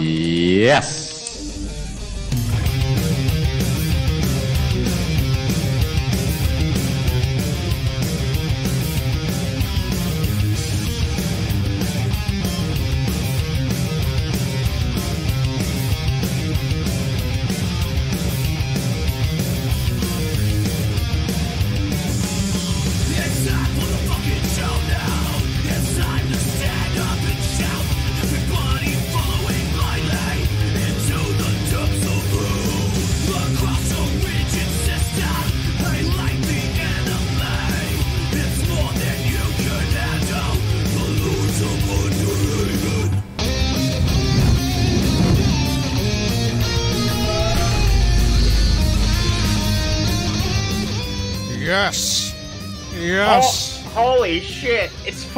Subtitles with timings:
[0.00, 1.07] Yes.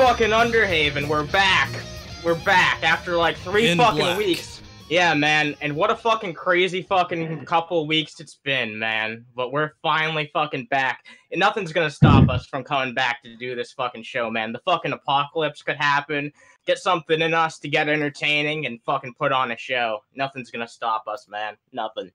[0.01, 1.07] Fucking Underhaven.
[1.09, 1.69] We're back.
[2.25, 4.17] We're back after like three In fucking black.
[4.17, 4.63] weeks.
[4.89, 5.55] Yeah, man.
[5.61, 9.27] And what a fucking crazy fucking couple weeks it's been, man.
[9.37, 11.05] But we're finally fucking back.
[11.33, 14.55] And nothing's gonna stop us from coming back to do this fucking show, man.
[14.55, 16.33] The fucking apocalypse could happen.
[16.67, 19.99] Get something in us to get entertaining and fucking put on a show.
[20.15, 21.59] Nothing's gonna stop us, man.
[21.75, 22.11] Nothing.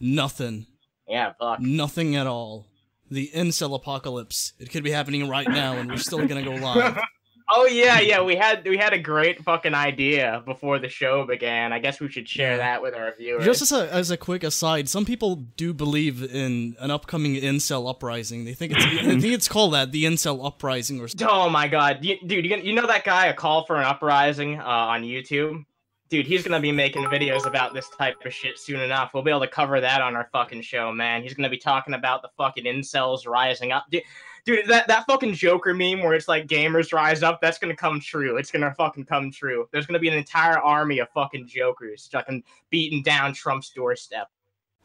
[0.00, 0.66] Nothing.
[1.06, 1.60] Yeah, fuck.
[1.60, 2.66] Nothing at all.
[3.08, 4.52] The incel apocalypse.
[4.58, 6.98] It could be happening right now, and we're still gonna go live.
[7.52, 8.22] Oh yeah, yeah.
[8.22, 11.72] We had we had a great fucking idea before the show began.
[11.72, 13.44] I guess we should share that with our viewers.
[13.44, 17.88] Just as a as a quick aside, some people do believe in an upcoming incel
[17.88, 18.44] uprising.
[18.44, 21.26] They think it's I think it's called that, the incel uprising or something.
[21.28, 22.44] Oh my god, you, dude!
[22.44, 25.64] You, you know that guy, a call for an uprising uh, on YouTube.
[26.08, 29.12] Dude, he's gonna be making videos about this type of shit soon enough.
[29.14, 31.22] We'll be able to cover that on our fucking show, man.
[31.22, 33.86] He's gonna be talking about the fucking incels rising up.
[33.90, 34.02] Dude,
[34.44, 38.00] dude that, that fucking Joker meme where it's like gamers rise up, that's gonna come
[38.00, 38.36] true.
[38.36, 39.68] It's gonna fucking come true.
[39.72, 44.28] There's gonna be an entire army of fucking Jokers fucking beating down Trump's doorstep.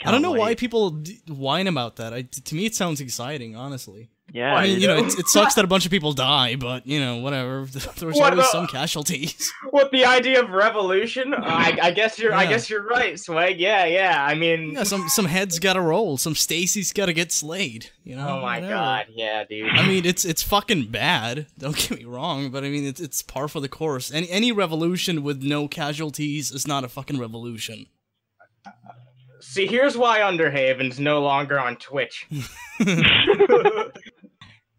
[0.03, 2.13] I don't know why people d- whine about that.
[2.13, 4.09] I, to me, it sounds exciting, honestly.
[4.33, 6.85] Yeah, I mean, you know, it, it sucks that a bunch of people die, but
[6.85, 7.65] you know, whatever.
[7.71, 9.51] There's What always about- some casualties.
[9.69, 11.33] What the idea of revolution?
[11.33, 12.33] I, I guess you're.
[12.33, 13.59] I guess you're right, Swag.
[13.59, 14.25] Yeah, yeah.
[14.25, 16.17] I mean, Yeah, some some heads gotta roll.
[16.17, 17.91] Some Stacy's gotta get slayed.
[18.03, 18.27] You know.
[18.27, 18.73] oh my whatever.
[18.73, 19.69] god, yeah, dude.
[19.69, 21.47] I mean, it's it's fucking bad.
[21.59, 24.11] Don't get me wrong, but I mean, it's it's par for the course.
[24.13, 27.87] Any any revolution with no casualties is not a fucking revolution.
[29.41, 32.25] See, here's why Underhaven's no longer on Twitch.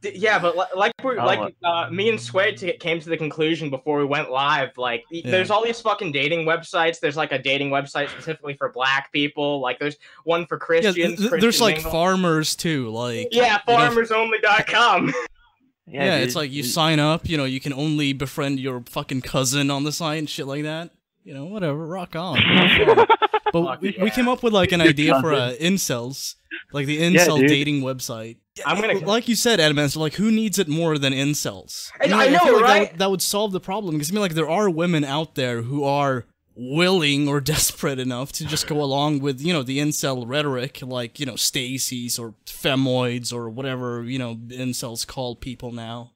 [0.03, 3.17] D- yeah, but like we Oh, like uh, me and Sway t- came to the
[3.17, 4.77] conclusion before we went live.
[4.77, 5.31] Like, Yeah.
[5.31, 7.01] there's all these fucking dating websites.
[7.01, 9.61] There's like a dating website specifically for Black people.
[9.61, 10.95] Like, there's one for Christians.
[10.97, 11.93] th- th- Christian there's like Mingle.
[11.93, 12.91] farmers too.
[12.91, 15.15] Like yeah, you know, farmersonly.com.
[15.87, 16.43] yeah, it's dude.
[16.43, 17.29] like you sign up.
[17.29, 20.65] You know, you can only befriend your fucking cousin on the site and shit like
[20.65, 20.91] that.
[21.25, 21.87] You know, whatever.
[21.87, 22.39] Rock on.
[23.53, 24.03] but Fuck we, yeah.
[24.05, 25.75] we came up with like an idea for uh, cousin.
[25.75, 26.35] incels,
[26.73, 27.49] like the incel dude.
[27.49, 28.37] dating website.
[28.65, 29.97] I'm gonna- like you said, Adamant.
[29.97, 31.91] Like, who needs it more than incels?
[32.01, 32.91] I- mean, I know, feel like that right?
[32.93, 35.63] would- That, would solve the problem because I mean, like, there are women out there
[35.63, 36.25] who are
[36.55, 41.21] willing or desperate enough to just go along with you know the incel rhetoric, like
[41.21, 46.13] you know Stacy's or femoids or whatever you know incels call people now.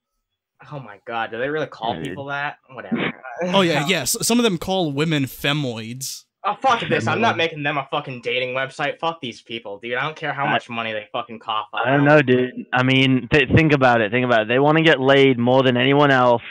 [0.73, 2.57] Oh my god, do they really call people that?
[2.71, 3.13] Whatever.
[3.43, 4.17] Oh yeah, yes.
[4.23, 6.25] Some of them call women femoids.
[6.43, 7.07] Oh fuck this!
[7.07, 8.99] I'm not making them a fucking dating website.
[8.99, 9.95] Fuck these people, dude.
[9.95, 11.67] I don't care how much money they fucking cough.
[11.75, 12.65] I don't know, dude.
[12.73, 14.11] I mean, th- think about it.
[14.11, 14.49] Think about it.
[14.49, 16.43] They want to get laid more than anyone else.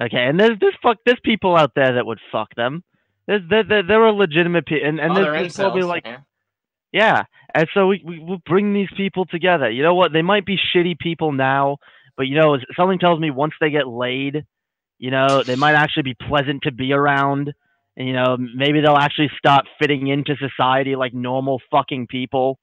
[0.00, 2.82] Okay, and there's there's fuck there's people out there that would fuck them.
[3.26, 6.24] There's there there, there are legitimate people, and, and Oh, there's, there's probably like man.
[6.92, 7.24] yeah.
[7.54, 9.68] And so we we will bring these people together.
[9.70, 10.12] You know what?
[10.12, 11.76] They might be shitty people now,
[12.16, 14.44] but you know something tells me once they get laid,
[14.98, 17.52] you know they might actually be pleasant to be around.
[17.98, 22.58] And you know maybe they'll actually start fitting into society like normal fucking people.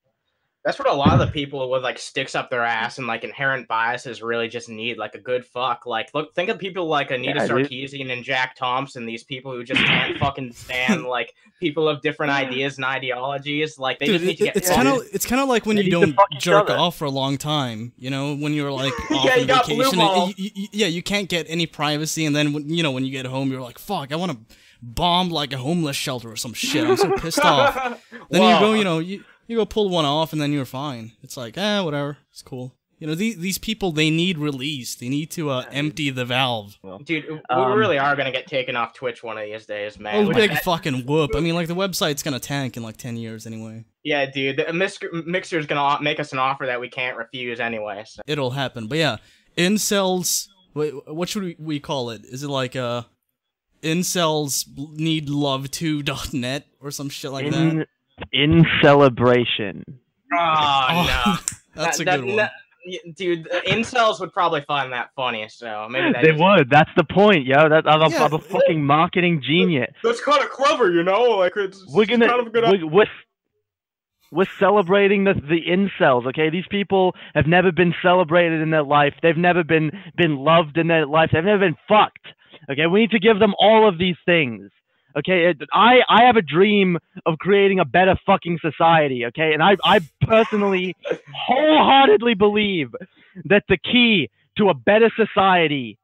[0.63, 3.23] That's what a lot of the people with like sticks up their ass and like
[3.23, 5.85] inherent biases really just need, like a good fuck.
[5.85, 7.47] Like, look, think of people like Anita Yeah.
[7.47, 9.05] Sarkeesian and Jack Thompson.
[9.05, 13.77] These people who just can't fucking stand like people of different ideas and ideologies.
[13.77, 14.55] Like, they Dude, just need it, to get.
[14.55, 17.11] it's kind of it's kind of like when They you don't jerk off for a
[17.11, 17.93] long time.
[17.97, 19.99] You know, when you're like off Yeah, on you got blue vacation.
[20.01, 23.05] and you- you- yeah, you can't get any privacy, and then when, you know when
[23.05, 24.55] you get home, you're like, "Fuck, I want to
[24.93, 28.01] bomb like a homeless shelter or some shit." I'm so pissed off.
[28.29, 31.11] Then you go, you know, you you go pull one off, and then you're fine.
[31.21, 32.73] It's like, eh, whatever, it's cool.
[32.97, 34.95] You know, these these people they need release.
[34.95, 36.79] They need to uh, empty the valve.
[37.03, 40.15] Dude, we Um, really are gonna get taken off Twitch one of these days, man.
[40.23, 41.35] Oh, With big that- fucking whoop!
[41.35, 43.85] I mean, like the website's gonna tank in like ten years anyway.
[44.03, 48.03] yeah, dude, the Mis- Mixer's gonna make us an offer that we can't refuse anyway.
[48.07, 48.21] So.
[48.25, 48.87] It'll happen.
[48.87, 49.17] But yeah,
[49.57, 50.47] incels.
[50.73, 52.25] Wait, what should we, we call it?
[52.25, 53.03] Is it like uh,
[53.85, 54.65] incels
[54.97, 57.57] need love to dot net or some shit like that?
[57.59, 57.85] in
[58.31, 59.83] in celebration.
[60.33, 61.35] Oh, Oh, no.
[61.75, 62.35] That's That- a that- good one.
[62.37, 62.51] that-
[63.15, 65.47] dude, the incels would probably find that funny.
[65.49, 66.69] So maybe that They is- would.
[66.69, 67.67] That's the point, yo.
[67.69, 68.25] That I'm, a, Yeah.
[68.25, 69.93] I'm a fucking marketing genius.
[70.03, 71.21] That's kind of clever, you know.
[71.23, 72.63] Like it's We're gonna kind of a good.
[72.63, 73.05] we're, we're,
[74.31, 76.25] we're celebrating the the incels.
[76.27, 79.13] Okay, these people have never been celebrated in their life.
[79.21, 81.29] They've never been been loved in their life.
[81.33, 82.27] They've never been fucked.
[82.69, 84.71] Okay, we need to give them all of these things.
[85.17, 89.25] Okay, it, I I have a dream of creating a better fucking society.
[89.27, 90.95] Okay, and I I personally
[91.33, 92.93] wholeheartedly believe
[93.45, 95.97] that the key to a better society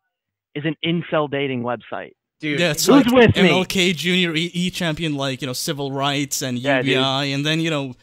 [0.56, 2.14] is an incel dating website.
[2.40, 2.60] dude.
[2.60, 3.50] Yeah, it's Who's like with me?
[3.50, 4.36] MLK Jr.
[4.36, 6.80] E, e champion like you know civil rights and Yeah.
[6.82, 7.96] UBI, and then you know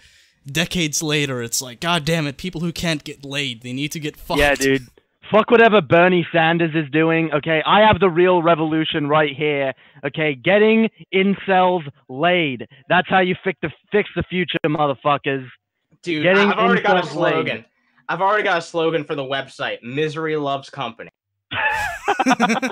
[0.46, 4.00] decades later it's like God damn it, people who can't get laid they need to
[4.00, 4.40] get fucked.
[4.40, 4.87] Yeah, dude.
[5.31, 7.31] Fuck whatever Bernie Sanders is doing.
[7.33, 9.75] Okay, I have the real revolution right here.
[10.07, 12.67] Okay, getting incels laid.
[12.89, 15.47] That's how you fix the fix the future, motherfuckers.
[16.03, 17.33] Dude, Getting I've already got a incels laid.
[17.33, 17.65] slogan.
[18.09, 19.83] I've already got a slogan for the website.
[19.83, 21.11] Misery loves company.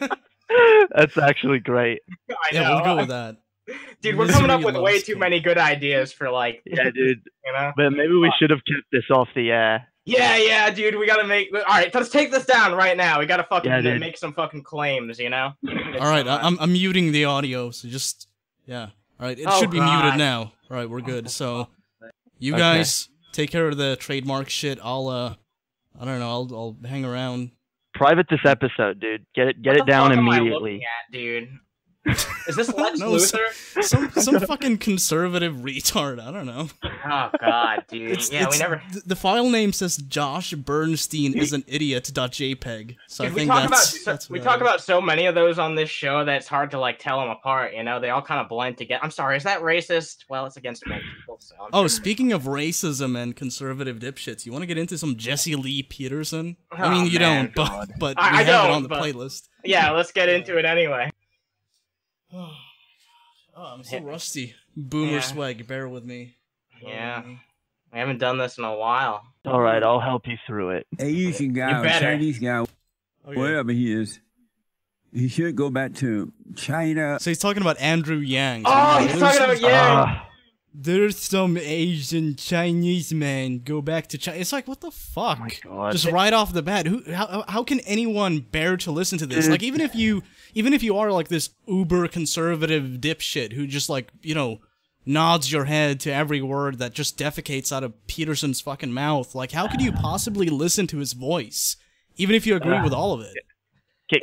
[0.95, 2.01] That's actually great.
[2.31, 2.75] I yeah, know.
[2.77, 3.37] we'll go with that.
[4.01, 5.31] Dude, we're coming up with way too company.
[5.31, 7.21] many good ideas for like, Yeah, dude.
[7.45, 7.73] you know.
[7.77, 9.89] But maybe we should have kept this off the air.
[10.09, 10.95] Yeah, yeah, dude.
[10.95, 11.53] We gotta make.
[11.53, 13.19] All right, let's take this down right now.
[13.19, 13.99] We gotta fucking Yeah, dude.
[14.01, 15.53] make some fucking claims, you know.
[15.69, 18.29] All right, I, I'm I'm muting the audio, so just
[18.67, 18.91] yeah.
[19.19, 20.05] All right, it Oh, should be God.
[20.05, 20.53] muted now.
[20.71, 21.29] All right, we're good.
[21.31, 21.69] So
[22.39, 22.61] you Okay.
[22.61, 24.79] guys take care of the trademark shit.
[24.83, 25.35] I'll uh,
[26.01, 26.29] I don't know.
[26.31, 27.51] I'll I'll hang around.
[27.95, 29.27] Private this episode, dude.
[29.35, 30.83] Get it get What it down fuck am I immediately.
[30.85, 31.49] at, dude?
[32.49, 33.83] Is this oh, Lex No, so- Luthor?
[33.85, 36.21] Some some fucking conservative retard.
[36.21, 36.69] I don't know.
[36.85, 38.13] Oh God, dude.
[38.13, 38.83] It's, yeah, we never.
[38.93, 42.97] th- The file name says Josh Bernstein is an idiot.jpg.
[43.07, 45.27] So Dude, I we think talk about that's, so, that's we talk about so many
[45.27, 47.75] of those on this show that it's hard to like tell them apart.
[47.75, 49.01] You know, they all kind of blend together.
[49.05, 50.25] I'm sorry, is that racist?
[50.29, 51.37] Well, it's against white people.
[51.41, 54.97] So I'm Oh, sure- speaking of racism and conservative dipshits, you want to get into
[54.99, 56.57] some Jesse Lee Peterson?
[56.73, 58.89] I Oh, mean, you man, don't, but but I- we I have it on the
[58.89, 59.49] but- playlist.
[59.65, 61.11] yeah, let's get into it anyway.
[62.37, 64.03] Oh, I'm so Yeah.
[64.05, 64.55] rusty.
[64.77, 65.21] Boomer Yeah.
[65.21, 65.67] swag.
[65.67, 66.37] Bear with me.
[66.83, 67.23] Yeah.
[67.27, 67.39] me.
[67.93, 69.23] I haven't done this in a while.
[69.47, 70.87] All right, I'll help you through it.
[70.99, 72.05] Asian guy, You better.
[72.05, 72.69] Chinese guy, Okay.
[73.41, 74.21] wherever he is,
[75.15, 77.19] he should go back to China.
[77.21, 78.65] So he's talking about Andrew Yang.
[78.65, 79.73] So Oh, yeah, he's talking about Yang.
[79.73, 80.26] Ah,
[80.79, 84.39] There's some Asian Chinese man go back to China.
[84.39, 85.41] It's like what the fuck?
[85.69, 85.91] oh.
[85.91, 89.49] Just right off the bat, who how how can anyone bear to listen to this?
[89.49, 93.89] Like even if you even if you are like this uber conservative dipshit who just
[93.89, 94.59] like, you know,
[95.07, 99.53] nods your head to every word that just defecates out of Peterson's fucking mouth, like
[99.53, 101.77] how could you possibly listen to his voice?
[102.17, 103.35] Even if you agree with all of it.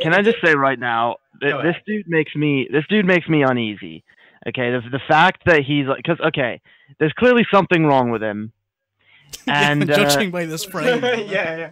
[0.02, 4.04] Can, I just say right now this dude makes me this dude makes me uneasy.
[4.48, 6.62] Okay, the the fact that he's like, because okay,
[7.00, 8.51] there's clearly something wrong with him,
[9.48, 11.01] and uh, judging by this frame.
[11.04, 11.72] yeah,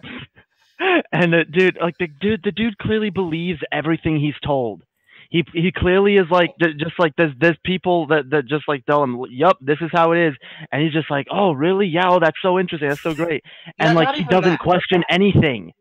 [1.12, 4.82] and the dude like the dude the dude clearly believes everything he's told.
[5.30, 9.02] He he clearly is like just like there's there's people that that just like tell
[9.02, 10.34] him, "Yup, this is how it is,"
[10.70, 11.86] and he's just like, "Oh, really?
[11.86, 12.88] Yeah, oh, that's so interesting.
[12.90, 13.42] That's so great."
[13.78, 14.58] And Not- like he doesn't that.
[14.60, 15.72] question anything.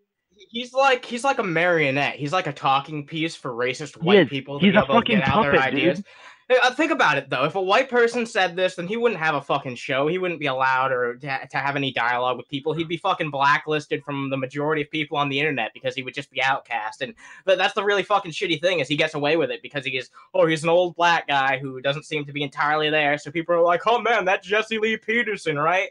[0.52, 2.16] He's like he's like a marionette.
[2.16, 4.30] He's like a talking piece for racist white is.
[4.30, 5.80] people to He's be a able to get out their puppet, dude.
[5.82, 5.98] ideas.
[6.00, 6.31] Hey, uh,
[6.76, 7.46] Think about it though.
[7.46, 10.08] If a white person said this, then he wouldn't have a fucking show.
[10.08, 12.74] He wouldn't be allowed or to, to have any dialogue with people.
[12.74, 16.14] He'd be fucking blacklisted from the majority of people on the internet because he would
[16.14, 17.02] just be outcast.
[17.02, 17.14] And
[17.46, 19.98] but that's the really fucking shitty thing is he gets away with it because he
[19.98, 23.18] is oh he's an old black guy who doesn't seem to be entirely there.
[23.18, 25.90] So people are like, oh man, that's Jesse Lee Peterson, right?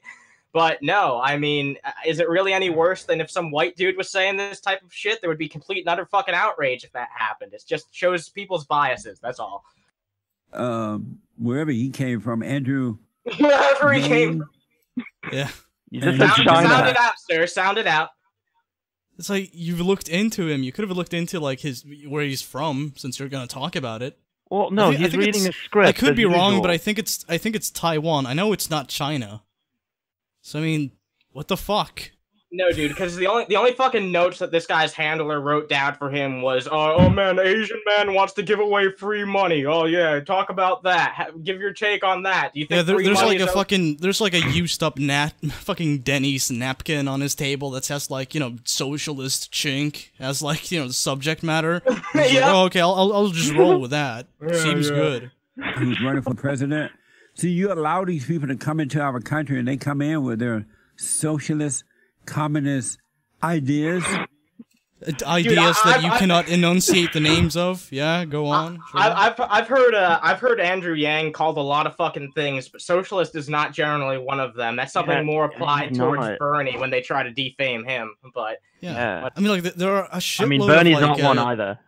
[0.53, 3.97] But no, I mean, uh, is it really any worse than if some white dude
[3.97, 5.21] was saying this type of shit?
[5.21, 7.55] There would be complete and utter fucking outrage if that happened.
[7.55, 9.21] It just shows people's biases.
[9.21, 9.65] That's all.
[10.53, 12.99] Um, wherever he came from, Andrew.
[13.39, 14.41] Wherever he came
[14.97, 15.05] from.
[15.33, 15.49] Yeah.
[15.91, 16.35] You just Yeah.
[16.35, 17.47] Sound, sound it out, sir.
[17.47, 18.09] Sound it out.
[19.19, 20.63] It's like you've looked into him.
[20.63, 24.01] You could have looked into like his where he's from, since you're gonna talk about
[24.03, 24.19] it.
[24.51, 25.89] Well, no, I thi- I he's reading a script.
[25.89, 28.25] I could as be wrong, but I think it's I think it's Taiwan.
[28.27, 29.43] I know it's not China.
[30.41, 30.93] So I mean,
[31.33, 32.11] what the fuck?
[32.53, 35.95] No, dude, because the only the only fucking notes that this guy's handler wrote down
[35.95, 39.65] for him was, uh, "Oh man, Asian man wants to give away free money.
[39.67, 41.13] Oh yeah, talk about that.
[41.15, 42.53] Ha- give your take on that.
[42.53, 44.99] Do you think Yeah, there, there's like a is fucking there's like a used up
[44.99, 50.43] nat fucking Denny's napkin on his table that has like you know socialist chink as
[50.43, 51.83] like you know the subject matter.
[51.87, 52.53] He's like, Yeah.
[52.53, 54.27] oh, okay, I'll, I'll I'll just roll with that.
[54.43, 54.97] Yeah, Seems yeah.
[54.97, 55.31] good.
[55.77, 56.91] who's running for president.
[57.35, 60.41] See, you allow these people to come into our country and they come in with
[60.41, 60.67] their
[60.97, 61.85] socialist,
[62.31, 62.99] communist
[63.43, 64.05] ideas.
[65.23, 67.89] Ideas I- that you I- cannot enunciate the names of.
[67.91, 68.75] Yeah, go on.
[68.91, 69.01] sure.
[69.01, 72.69] I, I've I've heard uh, I've heard Andrew Yang called a lot of fucking things,
[72.69, 74.77] but socialist is not generally one of them.
[74.77, 76.39] That's something Yeah, more applied towards not.
[76.39, 78.15] Bernie when they try to defame him.
[78.35, 78.93] But yeah.
[79.23, 79.29] Yeah.
[79.35, 81.45] I mean, like there are a shitload I mean, of, Bernie's like, not one uh,
[81.47, 81.79] either.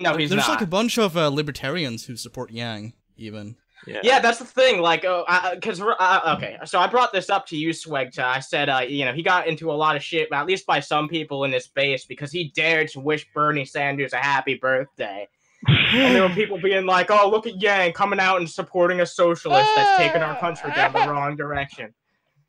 [0.00, 0.54] no, he's There's not.
[0.54, 3.54] like a bunch of uh, libertarians who support Yang, even.
[4.02, 4.80] Yeah, that's the thing.
[4.80, 8.22] Like, oh, because uh, okay, so I brought this up to you, Swegta.
[8.22, 10.80] I said, uh, you know, he got into a lot of shit, at least by
[10.80, 15.26] some people in this base, because he dared to wish Bernie Sanders a happy birthday.
[15.66, 19.06] And there were people being like, "Oh, look at Yang coming out and supporting a
[19.06, 21.92] socialist that's taking our country down the wrong direction."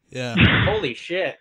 [0.09, 0.35] Yeah.
[0.65, 1.38] Holy shit.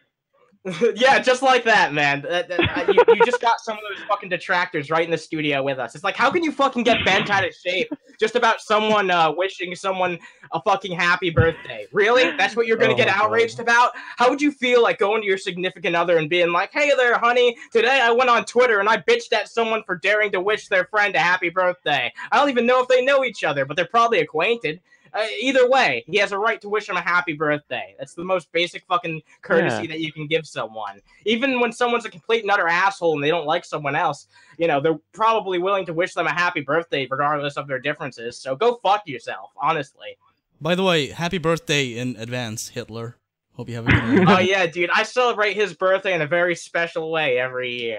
[0.97, 2.23] yeah, just like that, man.
[2.23, 5.63] That- that- you, you just got some of those fucking detractors right in the studio
[5.63, 5.95] with us.
[5.95, 9.33] It's like, how can you fucking get bent out of shape just about someone uh,
[9.37, 10.19] wishing someone
[10.53, 11.87] a fucking happy birthday?
[11.93, 12.37] Really?
[12.37, 13.25] That's what you're gonna Oh get my God.
[13.25, 13.93] outraged about?
[14.17, 17.19] How would you feel like going to your significant other and being like, "Hey there,
[17.19, 20.69] honey, today I went on Twitter and I bitched at someone for daring to wish
[20.69, 22.13] their friend a happy birthday.
[22.33, 24.81] I don't even know if they know each other, but they're probably acquainted."
[25.15, 27.95] Uh, either way, he has a right to wish him a happy birthday.
[27.99, 29.88] That's the most basic fucking courtesy Yeah.
[29.88, 31.00] that you can give someone.
[31.25, 34.27] Even when someone's a complete and utter asshole and they don't like someone else,
[34.59, 38.38] you know, they're probably willing to wish them a happy birthday regardless of their differences.
[38.38, 40.17] So go fuck yourself, honestly.
[40.61, 43.17] By the way, happy birthday in advance, Hitler.
[43.55, 44.29] Hope you have a good one.
[44.29, 47.99] oh yeah, dude, I celebrate his birthday in a very special way every year.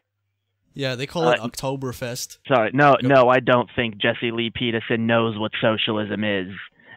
[0.74, 2.38] Yeah, they call it Uh, Oktoberfest.
[2.48, 3.08] Sorry, no, Go.
[3.08, 6.48] no, I don't think Jesse Lee Peterson knows what socialism is.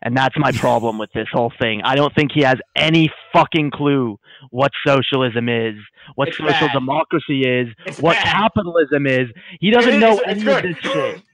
[0.04, 1.80] And that's my problem with this whole thing.
[1.84, 4.18] I don't think he has any fucking clue
[4.50, 5.76] what socialism is,
[6.16, 6.72] what It's social bad.
[6.72, 8.24] democracy is, It's what bad.
[8.24, 9.28] capitalism is.
[9.60, 11.22] He doesn't It know it's any of this shit.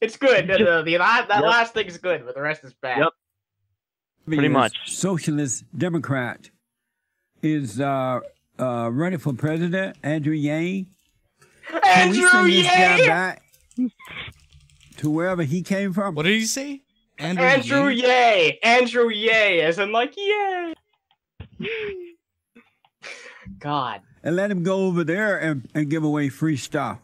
[0.00, 0.46] It's good.
[0.46, 1.50] Just- Uh, the, that that Yep.
[1.50, 2.98] last thing's good, but the rest is bad.
[2.98, 3.08] Yep.
[4.26, 4.76] Pretty Is much.
[4.86, 6.50] Socialist Democrat
[7.42, 8.20] is uh,
[8.60, 9.96] uh, running for president.
[10.04, 10.86] Andrew Yang.
[11.68, 13.06] Can we Andrew send this guy Yang!
[13.08, 13.42] back
[14.98, 16.14] to wherever he came from?
[16.14, 16.82] What did he say?
[17.18, 18.08] Andrew, Andrew Yang?
[18.08, 18.58] Yay!
[18.62, 20.74] Andrew Yay, as in like yay.
[23.58, 24.00] God.
[24.22, 26.98] And let him go over there and, and give away free stuff.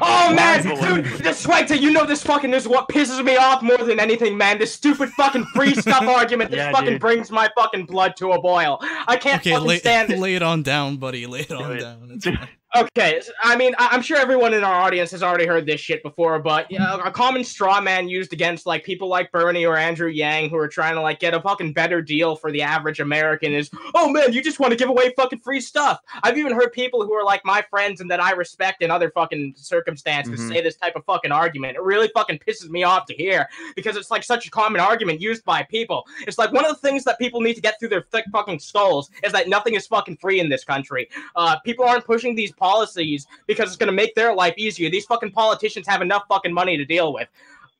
[0.00, 1.04] Oh man, dude, good?
[1.22, 4.58] this Swagta, you know this fucking is what pisses me off more than anything, man.
[4.58, 6.50] This stupid fucking free stuff argument.
[6.50, 7.00] This Yeah, fucking dude.
[7.00, 8.78] brings my fucking blood to a boil.
[8.82, 10.20] I can't Okay, fucking lay, stand this.
[10.20, 11.26] lay it on down, buddy.
[11.26, 11.80] Lay it on it.
[11.80, 12.10] down.
[12.12, 12.48] It's fine.
[12.76, 16.38] Okay, I mean, I'm sure everyone in our audience has already heard this shit before,
[16.38, 20.50] but yeah, a common straw man used against like people like Bernie or Andrew Yang
[20.50, 23.70] who are trying to like get a fucking better deal for the average American is,
[23.96, 25.98] oh man, you just want to give away fucking free stuff.
[26.22, 29.10] I've even heard people who are like my friends and that I respect in other
[29.10, 30.48] fucking circumstances Mhm.
[30.48, 31.76] say this type of fucking argument.
[31.76, 35.20] It really fucking pisses me off to hear because it's like such a common argument
[35.20, 36.06] used by people.
[36.24, 38.60] It's like one of the things that people need to get through their thick fucking
[38.60, 41.08] skulls is that nothing is fucking free in this country.
[41.34, 44.88] Uh, people aren't pushing these policies because it's going to make their life easier.
[44.88, 47.28] These fucking politicians have enough fucking money to deal with.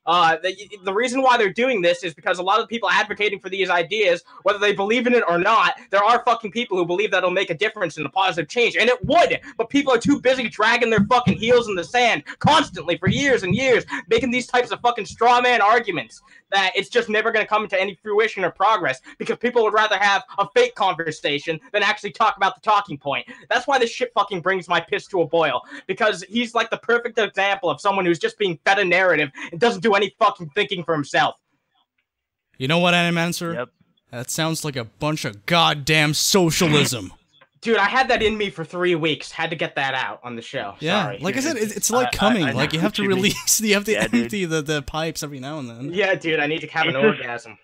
[0.05, 3.39] Uh, the, the reason why they're doing this is because a lot of people advocating
[3.39, 6.85] for these ideas, whether they believe in it or not, there are fucking people who
[6.85, 9.39] believe that it'll make a difference in a positive change, and it would.
[9.57, 13.43] But people are too busy dragging their fucking heels in the sand constantly for years
[13.43, 17.43] and years, making these types of fucking straw man arguments that it's just never going
[17.43, 21.59] to come to any fruition or progress because people would rather have a fake conversation
[21.71, 23.25] than actually talk about the talking point.
[23.49, 26.77] That's why this shit fucking brings my piss to a boil because he's like the
[26.77, 30.49] perfect example of someone who's just being fed a narrative and doesn't do any fucking
[30.55, 31.35] thinking for himself.
[32.57, 33.55] You know what, Animancer?
[33.55, 33.69] Yep.
[34.11, 37.13] That sounds like a bunch of goddamn socialism.
[37.61, 39.31] Dude, I had that in me for three weeks.
[39.31, 40.73] Had to get that out on the show.
[40.79, 41.17] Yeah, Sorry.
[41.19, 42.43] like I said, it, it's I- like I- coming.
[42.43, 43.17] I know like you have to you mean.
[43.17, 44.23] release, you have to Yeah, dude.
[44.23, 45.93] empty the, the pipes every now and then.
[45.93, 47.57] Yeah, dude, I need to have an just- orgasm.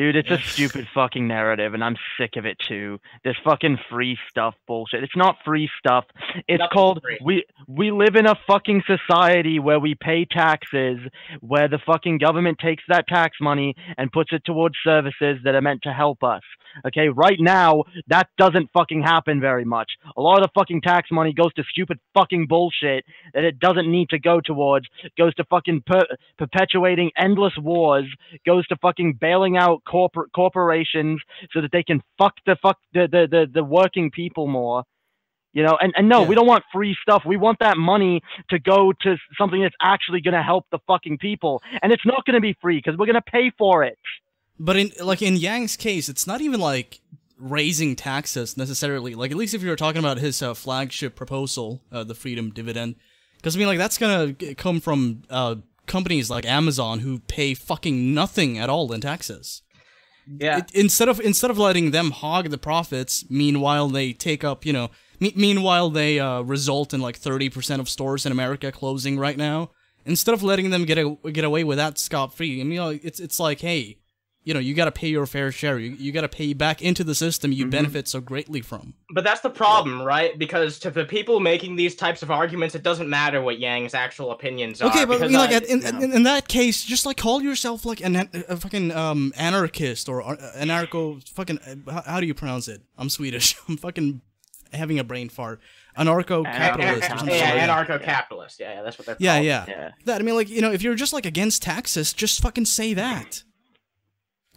[0.00, 2.98] Dude, it's a stupid fucking narrative, and I'm sick of it too.
[3.22, 5.04] This fucking free stuff bullshit.
[5.04, 6.06] It's not free stuff.
[6.48, 7.18] It's Nothing's called free.
[7.22, 11.00] we we live in a fucking society where we pay taxes,
[11.40, 15.60] where the fucking government takes that tax money and puts it towards services that are
[15.60, 16.40] meant to help us.
[16.86, 19.90] Okay, right now that doesn't fucking happen very much.
[20.16, 23.90] A lot of the fucking tax money goes to stupid fucking bullshit that it doesn't
[23.90, 24.86] need to go towards.
[25.16, 26.06] Goes to fucking per-
[26.38, 28.06] perpetuating endless wars.
[28.46, 31.20] Goes to fucking bailing out corporate corporations
[31.52, 34.84] so that they can fuck the fuck the the the, the working people more.
[35.52, 36.28] You know, and, and no, Yeah.
[36.28, 37.24] we don't want free stuff.
[37.26, 41.18] We want that money to go to something that's actually going to help the fucking
[41.18, 41.60] people.
[41.82, 43.98] And it's not going to be free because we're going to pay for it.
[44.62, 47.00] But in like in Yang's case, it's not even like
[47.38, 49.14] raising taxes necessarily.
[49.14, 52.96] Like at least if you're talking about his uh, flagship proposal, uh, the freedom dividend,
[53.38, 55.54] because I mean like that's gonna come from uh,
[55.86, 59.62] companies like Amazon who pay fucking nothing at all in taxes.
[60.28, 60.58] Yeah.
[60.58, 64.72] It- instead of instead of letting them hog the profits, meanwhile they take up you
[64.74, 64.90] know.
[65.22, 69.36] Me- meanwhile they uh, result in like thirty percent of stores in America closing right
[69.36, 69.70] now.
[70.06, 72.78] Instead of letting them get a- get away with that scot free, I mean, you
[72.78, 73.98] know, it's it's like hey,
[74.42, 75.78] you know, you got to pay your fair share.
[75.78, 78.94] You, you got to pay back into the system you benefit so greatly from.
[79.12, 80.38] But that's the problem, right?
[80.38, 84.30] Because to the people making these types of arguments, it doesn't matter what Yang's actual
[84.30, 84.88] opinions are.
[84.88, 87.42] Okay, but because, mean, like uh, at- in, in, in that case, just like call
[87.42, 88.16] yourself like an
[88.48, 92.80] a fucking um anarchist or uh, anarcho fucking uh, how, how do you pronounce it?
[92.96, 93.56] I'm Swedish.
[93.68, 94.22] I'm fucking
[94.72, 95.60] having a brain fart.
[95.98, 97.10] Anarcho capitalist.
[97.10, 98.60] an- yeah, like anarcho-capitalist.
[98.60, 99.44] Yeah, yeah, that's what they're Yeah, called.
[99.46, 99.90] yeah, Yeah.
[100.06, 102.94] That I mean, like you know, if you're just like against taxes, just fucking say
[102.94, 103.42] that.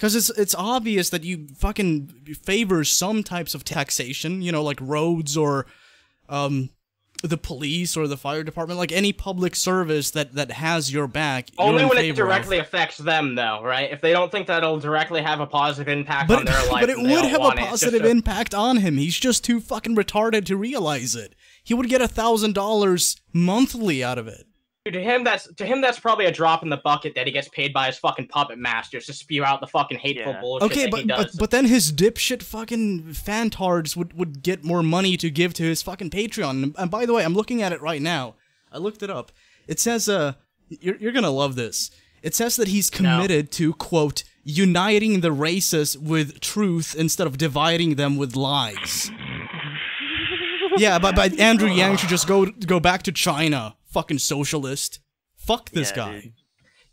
[0.04, 4.78] Because it's it's obvious that you fucking favor some types of taxation, you know, like
[4.82, 5.66] roads or,
[6.28, 6.72] um,
[7.24, 11.48] the police or the fire department, like any public service that that has your back.
[11.58, 12.28] Only when it favor of.
[12.28, 13.94] directly affects them, though, right?
[13.94, 16.90] If they don't think that'll directly have a positive impact But on their life, but
[16.90, 17.62] it would have a want it.
[17.62, 18.98] It's just positive a- impact on him.
[18.98, 21.34] He's just too fucking retarded to realize it.
[21.64, 24.48] He would get a thousand dollars monthly out of it.
[24.86, 27.32] Dude, to him, that's to him that's probably a drop in the bucket that he
[27.32, 30.42] gets paid by his fucking puppet masters to spew out the fucking hateful Yeah.
[30.42, 31.26] bullshit Okay, that he but, does.
[31.32, 35.64] but but then his dipshit fucking fantards would, would get more money to give to
[35.64, 36.64] his fucking Patreon.
[36.64, 38.36] And, and by the way, I'm looking at it right now.
[38.74, 39.32] I looked it up.
[39.70, 40.34] It says uh
[40.68, 41.90] you're you're gonna love this.
[42.22, 47.96] It says that he's committed to quote uniting the races with truth instead of dividing
[47.96, 49.10] them with lies.
[50.78, 53.78] yeah, but but Andrew Yang should just go go back to China.
[53.94, 55.00] Fucking socialist.
[55.38, 56.22] Fuck this Yeah, guy.
[56.22, 56.34] dude.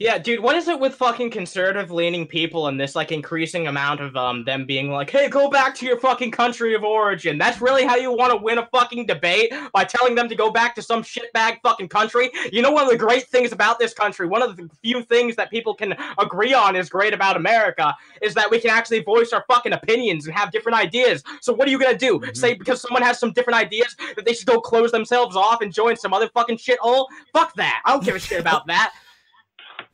[0.01, 4.01] Yeah, dude, what is it with fucking conservative leaning people and this like increasing amount
[4.01, 7.61] of um them being like, "Hey, go back to your fucking country of origin." That's
[7.61, 10.75] really how you want to win a fucking debate by telling them to go back
[10.77, 12.31] to some shitbag fucking country.
[12.51, 15.37] You know one of the great things about this country, one of the few things
[15.37, 19.35] that people can agree on is great about America is that we can actually voice
[19.35, 21.23] our fucking opinions and have different ideas.
[21.43, 22.23] So what are you going to do?
[22.33, 25.71] Say because someone has some different ideas that they should go close themselves off and
[25.71, 27.05] join some other fucking shithole?
[27.35, 27.83] Fuck that.
[27.85, 28.95] I don't give a shit about that.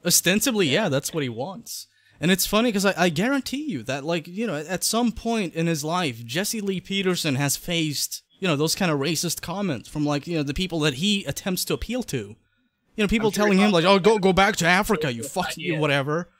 [0.06, 1.88] Ostensibly, yeah, that's what he wants.
[2.20, 5.54] And it's funny because I, I guarantee you that, like, you know, at, some point
[5.54, 9.88] in his life, Jesse Lee Peterson has faced, you know, those kind of racist comments
[9.88, 12.36] from, like, you know, the people that he attempts to appeal to.
[12.96, 15.58] You know, people sure telling him, like, oh, go go back to Africa, you fuck
[15.58, 16.30] you, whatever.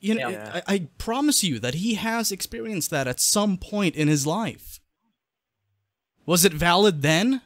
[0.00, 0.62] You know, Yeah.
[0.66, 4.80] I, I promise you that he has experienced that at some point in his life.
[6.26, 7.42] Was it valid then?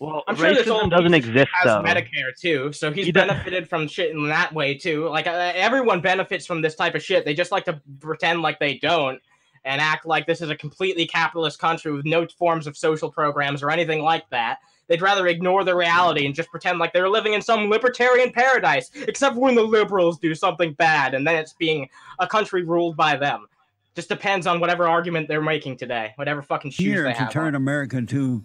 [0.00, 1.82] Well, I'm sure this old doesn't exist has though.
[1.82, 5.08] Medicare too, so he's He benefited from shit in that way too.
[5.08, 7.24] Like uh, everyone benefits from this type of shit.
[7.24, 9.20] They just like to pretend like they don't
[9.64, 13.62] and act like this is a completely capitalist country with no forms of social programs
[13.62, 14.58] or anything like that.
[14.86, 18.90] They'd rather ignore the reality and just pretend like they're living in some libertarian paradise,
[18.94, 21.88] except when the liberals do something bad, and then it's being
[22.20, 23.46] a country ruled by them.
[23.94, 27.32] Just depends on whatever argument they're making today, whatever fucking shoes Here they to have.
[27.32, 27.54] turn on.
[27.56, 28.44] America to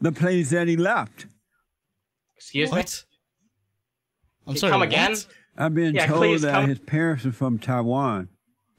[0.00, 1.26] the place that he left.
[2.36, 2.78] Excuse me.
[4.46, 4.70] I'm You sorry.
[4.72, 4.88] come what?
[4.88, 5.16] again?
[5.56, 8.28] I've been Yeah, told that come- his parents are from Taiwan.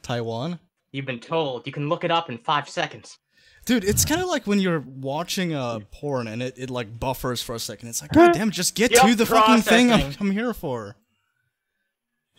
[0.02, 0.60] Taiwan?
[0.92, 1.66] You've been told.
[1.68, 3.18] You can look it up in five seconds.
[3.66, 7.00] Dude, it's kind of like when you're watching uh, a porn and it, it like
[7.00, 7.90] buffers for a second.
[7.90, 10.14] It's like, God damn, just get Yep, to the fucking thing I'm.
[10.20, 10.96] I'm here for.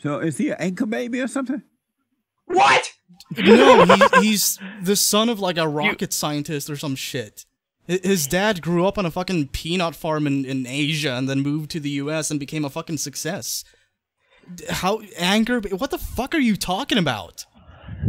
[0.02, 1.62] So is he an anchor baby or something?
[2.46, 2.90] What?
[3.38, 7.46] No, he, he's the son of like a rocket scientist or some shit.
[7.88, 11.40] Hi- His dad grew up on a fucking peanut farm in, in Asia and then
[11.40, 13.64] moved to the US and became a fucking success.
[14.68, 15.60] How anger?
[15.60, 17.44] What the fuck are you talking about?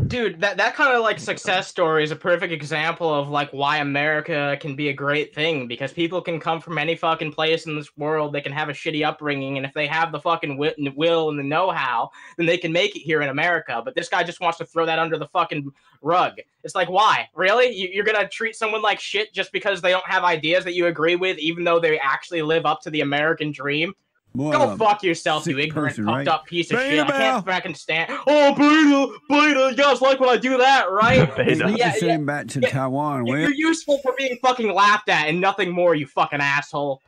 [0.07, 3.77] Dude, that, that kind of like success story is a perfect example of like why
[3.77, 7.75] America can be a great thing because people can come from any fucking place in
[7.75, 8.33] this world.
[8.33, 11.29] They can have a shitty upbringing, and if they have the fucking wit and will
[11.29, 13.81] and the know how, then they can make it here in America.
[13.83, 16.33] But this guy just wants to throw that under the fucking rug.
[16.63, 17.29] It's like, why?
[17.35, 17.73] Really?
[17.73, 20.87] You, you're gonna treat someone like shit just because they don't have ideas that you
[20.87, 23.93] agree with, even though they actually live up to the American dream?
[24.35, 26.27] More Go of fuck yourself, you sick ignorant, person, puffed right?
[26.27, 26.99] up piece of shit.
[26.99, 28.11] I can't fucking stand.
[28.25, 31.35] Oh, beta, beta, you guys like when I do that, right?
[31.37, 31.51] Beta.
[31.51, 32.69] It's not Yeah, same back to yeah.
[32.69, 33.27] Taiwan.
[33.27, 37.01] You're Where useful for being fucking laughed at and nothing more, you fucking asshole.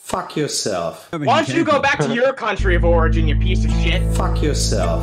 [0.00, 1.12] Fuck yourself.
[1.12, 4.02] Why don't you go back to your country of origin, you piece of shit?
[4.14, 5.02] Fuck yourself.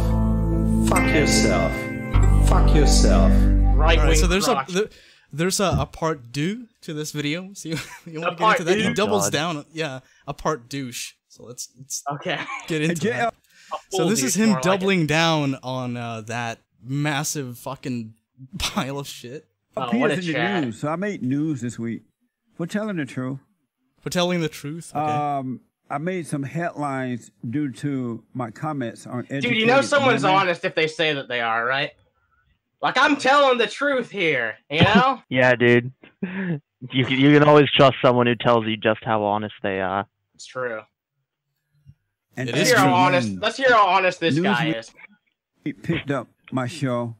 [0.90, 1.72] Fuck yourself.
[2.48, 3.32] Fuck yourself.
[3.76, 4.70] Right wing right, so there's a crotch.
[4.70, 4.90] there,
[5.32, 7.52] there's a, a part deux to this video.
[7.54, 8.78] So you, you want to get into that?
[8.78, 9.66] He doubles oh, down.
[9.72, 11.14] Yeah, a part douche.
[11.34, 12.40] So let's let's Okay.
[12.68, 13.34] get into JL, that.
[13.90, 18.14] So Full this is him more like doubling down on uh, that massive fucking
[18.60, 20.64] pile of shit Oh, appears what a in the chat.
[20.64, 20.80] news.
[20.80, 22.04] So I made news this week
[22.56, 23.40] for telling the truth.
[24.00, 24.92] for telling the truth.
[24.96, 25.12] Okay.
[25.12, 30.22] Um, I made some headlines due to my comments on educated Dude, you know someone's
[30.24, 30.38] women.
[30.38, 31.90] honest if they say that they are, right?
[32.80, 35.22] Like I'm telling the truth here, you know?
[35.30, 35.92] Yeah, dude.
[36.92, 40.06] You can, you can always trust someone who tells you just how honest they are.
[40.36, 40.82] it's true.
[42.36, 43.40] And Let's hear how honest.
[43.40, 44.92] Let's hear how honest this News guy is.
[45.64, 47.16] He picked up my show,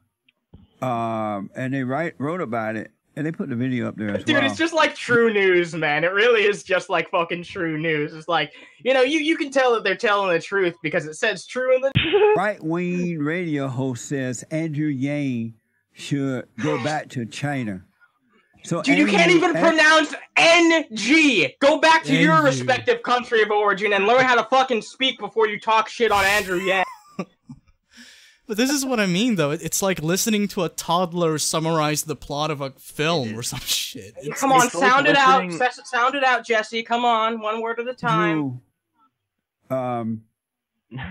[0.82, 4.24] um, and they write wrote about it, and they put the video up there as
[4.24, 4.46] Dude, well.
[4.46, 6.04] it's just like true news, man.
[6.04, 8.14] It really is just like fucking true news.
[8.14, 8.52] It's like,
[8.84, 11.76] you know, you, you can tell that they're telling the truth because it says true
[11.76, 11.92] in the
[12.38, 15.54] right wing radio host says Andrew Yang
[15.94, 17.84] should go back to China.
[18.66, 21.54] So Dude, you can't even An- pronounce NG.
[21.60, 25.48] Go back to your respective country of origin and learn how to fucking speak before
[25.48, 26.86] you talk shit on Andrew Yang.
[28.46, 29.52] But this is what I mean, though.
[29.52, 34.14] It's like listening to a toddler summarize the plot of a film or some shit.
[34.22, 35.46] It's- Come on, it's like sound it out.
[35.46, 36.84] listening- S- Sound it out, Jesse.
[36.84, 38.60] Come on, one word at a time.
[39.70, 40.24] Drew, um,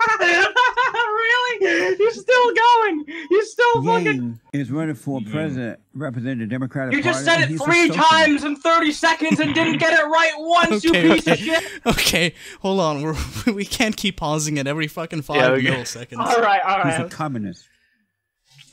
[0.94, 1.96] really?
[1.96, 3.04] He's still going.
[3.28, 4.06] He's still fucking.
[4.06, 6.96] Yang is running for president, representing the Democratic Party.
[6.96, 7.14] You Party.
[7.14, 8.10] just said it three socialist.
[8.10, 11.64] times in 30 seconds and didn't get it right once, Okay, you piece of shit.
[11.86, 13.02] Okay, hold on.
[13.02, 13.16] We're,
[13.52, 16.18] we can't keep pausing it every fucking five Yeah, we- milliseconds.
[16.18, 17.66] All right, all He's a communist.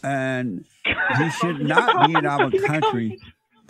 [0.04, 0.66] And
[1.18, 3.20] he should not be in our country.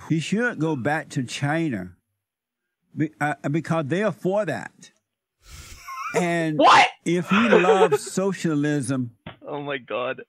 [0.09, 1.93] He should go back to China
[2.95, 4.91] Be- uh, because they are for that.
[6.15, 6.87] And What?
[7.05, 9.11] if he loves socialism,
[9.45, 10.21] Oh my god.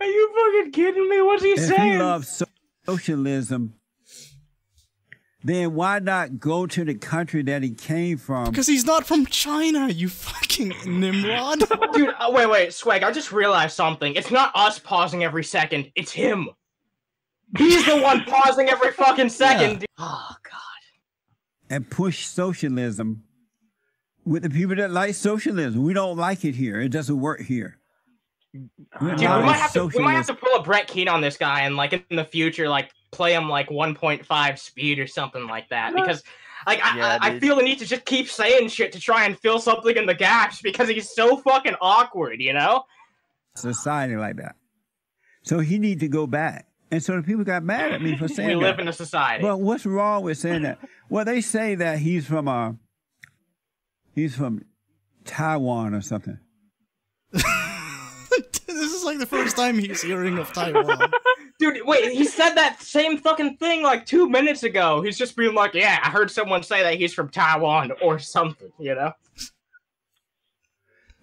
[0.00, 1.22] Are you fucking kidding me?
[1.22, 1.98] What's he if he saying?
[1.98, 2.44] loves so-
[2.84, 3.74] socialism,
[5.42, 8.50] then why not go to the country that he came from?
[8.50, 11.60] Because he's not from China, you fucking Nimrod.
[11.92, 14.14] Dude, uh, wait, wait, Swag, I just realized something.
[14.16, 16.48] It's not us pausing every second, it's him.
[17.56, 19.78] He's the one pausing every fucking second.
[19.80, 19.86] dude.
[19.98, 20.52] Oh, God.
[21.70, 23.22] and push socialism
[24.26, 25.82] with the people that like socialism.
[25.82, 26.80] We don't like it here.
[26.80, 27.78] It doesn't work here.
[29.00, 31.20] We're Dude, we might, have to, we might have to pull a Brett Keane on
[31.20, 35.46] this guy and, like, in the future, like, play him, like, 1.5 speed or something
[35.46, 35.94] like that.
[35.94, 36.22] Because,
[36.66, 39.26] like, I, Yeah, I, I feel the need to just keep saying shit to try
[39.26, 42.84] and fill something in the gaps because he's so fucking awkward, you know?
[43.54, 44.54] society like that.
[45.42, 46.66] So he need to go back.
[46.90, 48.70] And so the people got mad at me for saying We that.
[48.70, 49.42] live in a society.
[49.42, 50.78] But what's wrong with saying that?
[51.08, 52.72] Well, they say that he's from uh
[54.16, 54.64] he's from
[55.24, 56.40] Taiwan or something.
[57.32, 57.44] this
[58.66, 61.12] is like the first time he's hearing of Taiwan.
[61.58, 65.00] Dude, wait, he said that same fucking thing like two minutes ago.
[65.02, 68.72] He's just being like, yeah, I heard someone say that he's from Taiwan or something,
[68.78, 69.12] you know?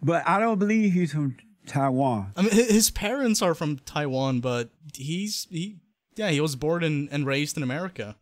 [0.02, 2.32] But I don't believe he's from Taiwan.
[2.36, 5.78] I mean, his parents are from Taiwan, but he's he,
[6.16, 8.18] yeah, he was born in, and raised in America.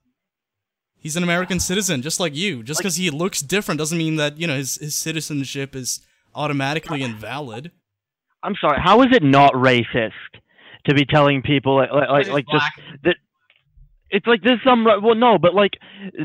[1.02, 2.62] He's an American citizen, just like you.
[2.62, 6.00] Just because he looks different doesn't mean that you know his his citizenship is
[6.36, 7.72] automatically invalid.
[8.44, 8.80] I'm sorry.
[8.80, 10.12] How is it not racist
[10.86, 12.66] to be telling people like like, like, He's like just
[13.04, 13.16] that?
[14.12, 15.72] It's like there's some well no, but like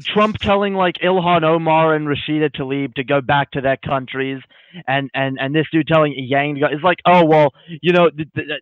[0.03, 4.43] Trump telling like Ilhan Omar and Rashida Tlaib to go back to their countries,
[4.87, 6.67] and and and this dude telling Yang to go.
[6.71, 8.11] It's like oh well, you know.
[8.11, 8.61] Th- th- th-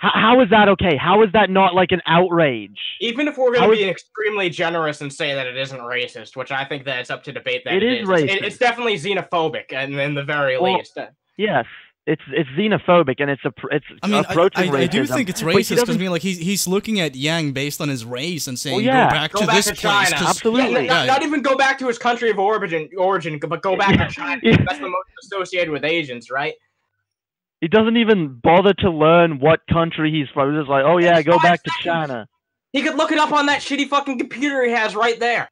[0.00, 0.96] how, how is that okay?
[0.96, 2.78] How is that not like an outrage?
[3.00, 6.50] Even if we're going to be extremely generous and say that it isn't racist, which
[6.50, 8.42] I think that it's up to debate that It is It's, racist.
[8.42, 10.96] it's definitely xenophobic, and in the very Well, least.
[10.96, 11.66] Uh, yes,
[12.06, 15.42] it's it's xenophobic and it's a it's I mean, approaching I, I do think it's
[15.42, 17.90] but he racist because I doesn't- mean, like he's he's looking at Yang based on
[17.90, 19.08] his race and saying, Well, yeah.
[19.10, 20.72] "Go back Go to back this to place." Absolutely.
[20.72, 23.76] Yeah, n- not, not even go back to his country of origin, origin, but go
[23.76, 24.40] back to China.
[24.42, 24.56] Yeah.
[24.66, 26.54] That's the most associated with Asians, right?
[27.60, 30.50] He doesn't even bother to learn what country he's from.
[30.52, 31.70] He's just like, oh yeah, It's go five back to.
[31.82, 32.28] China.
[32.72, 35.50] He could look it up on that shitty fucking computer he has right there.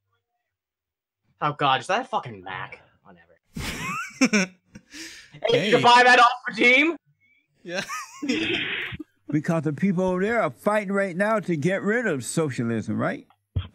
[1.40, 2.82] Oh god, is that a fucking Mac?
[3.04, 4.46] Whatever.
[5.50, 5.70] Hey, Hey.
[5.70, 6.96] you buy that off redeem?
[7.62, 7.82] yeah.
[9.30, 13.26] Because the people over there are fighting right now to get rid of socialism, right?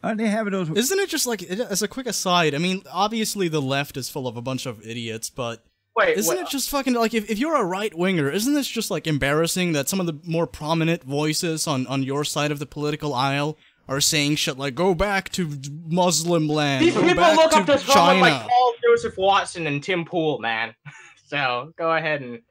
[0.04, 0.67] Aren't they having those?
[0.72, 2.56] Isn't it just like as a quick aside?
[2.56, 5.63] I mean, obviously the left is full of a bunch of idiots, but
[5.95, 8.67] Wait, isn't wait, it just fucking like if, if you're a right winger, isn't this
[8.67, 12.60] just like embarrassing that some of the more prominent voices on on your side of
[12.60, 15.51] the political aisle are saying shit like "Go back to
[15.88, 19.67] Muslim land," These "Go people look to up to China." someone like Paul Joseph Watson
[19.67, 20.73] and Tim Pool, man.
[21.27, 22.41] so go ahead and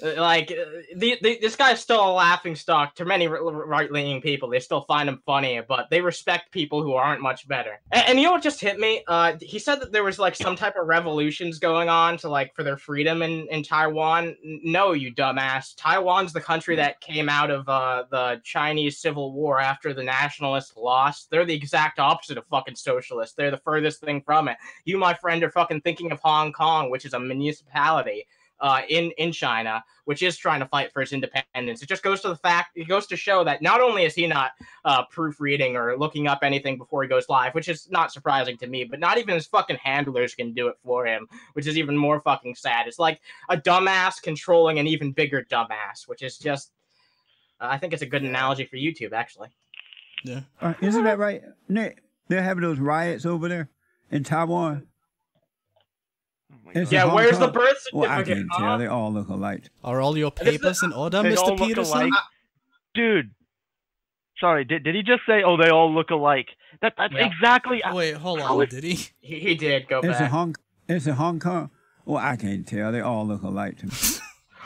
[0.00, 0.64] like uh,
[0.96, 4.48] the, the, this guy's still a laughing stock to many right leaning people.
[4.48, 7.80] They still find him funny, but they respect people who aren't much better.
[7.92, 9.02] And, and you know what just hit me?
[9.08, 12.54] Uh, he said that there was like some type of revolutions going on to like
[12.54, 14.36] for their freedom in in Taiwan.
[14.42, 15.74] No, you dumbass.
[15.76, 20.76] Taiwan's the country that came out of uh, the Chinese Civil War after the nationalists
[20.76, 21.30] lost.
[21.30, 23.34] They're the exact opposite of fucking socialists.
[23.34, 24.58] They're the furthest thing from it.
[24.84, 28.26] You, my friend, are fucking thinking of Hong Kong, which is a municipality
[28.60, 31.82] uh, in in China, which is trying to fight for its independence.
[31.82, 34.26] It just goes to the fact, it goes to show that not only is he
[34.26, 34.52] not
[34.84, 38.66] uh, proofreading or looking up anything before he goes live, which is not surprising to
[38.66, 41.96] me, but not even his fucking handlers can do it for him, which is even
[41.96, 42.86] more fucking sad.
[42.86, 46.72] It's like a dumbass controlling an even bigger dumbass, which is just.
[47.60, 49.48] Uh, I think it's a good analogy for YouTube, actually.
[50.24, 50.40] yeah.
[50.60, 52.02] Uh, isn't that right, Nick?
[52.28, 53.70] They're having those riots over there
[54.10, 54.86] in Taiwan.
[56.52, 57.54] Oh is it Yeah, Hong where's the Kong?
[57.54, 58.58] birth Well, I can't huh?
[58.60, 58.78] tell.
[58.78, 59.64] They all look alike.
[59.84, 61.46] Are all your papers in order, They Mr.
[61.48, 62.10] look Peterson?
[62.94, 63.30] Dude.
[64.38, 66.48] Sorry, did, did he just say, oh, they all look alike?
[66.82, 67.26] That That's Yeah.
[67.26, 67.82] exactly.
[67.92, 68.62] Wait, hold on.
[68.62, 69.08] is- Did he?
[69.20, 70.30] He, he did go It's in back.
[70.30, 70.54] Hong.
[70.88, 71.70] It's in Hong Kong.
[72.04, 72.92] Well, I can't tell.
[72.92, 73.92] They all look alike to me.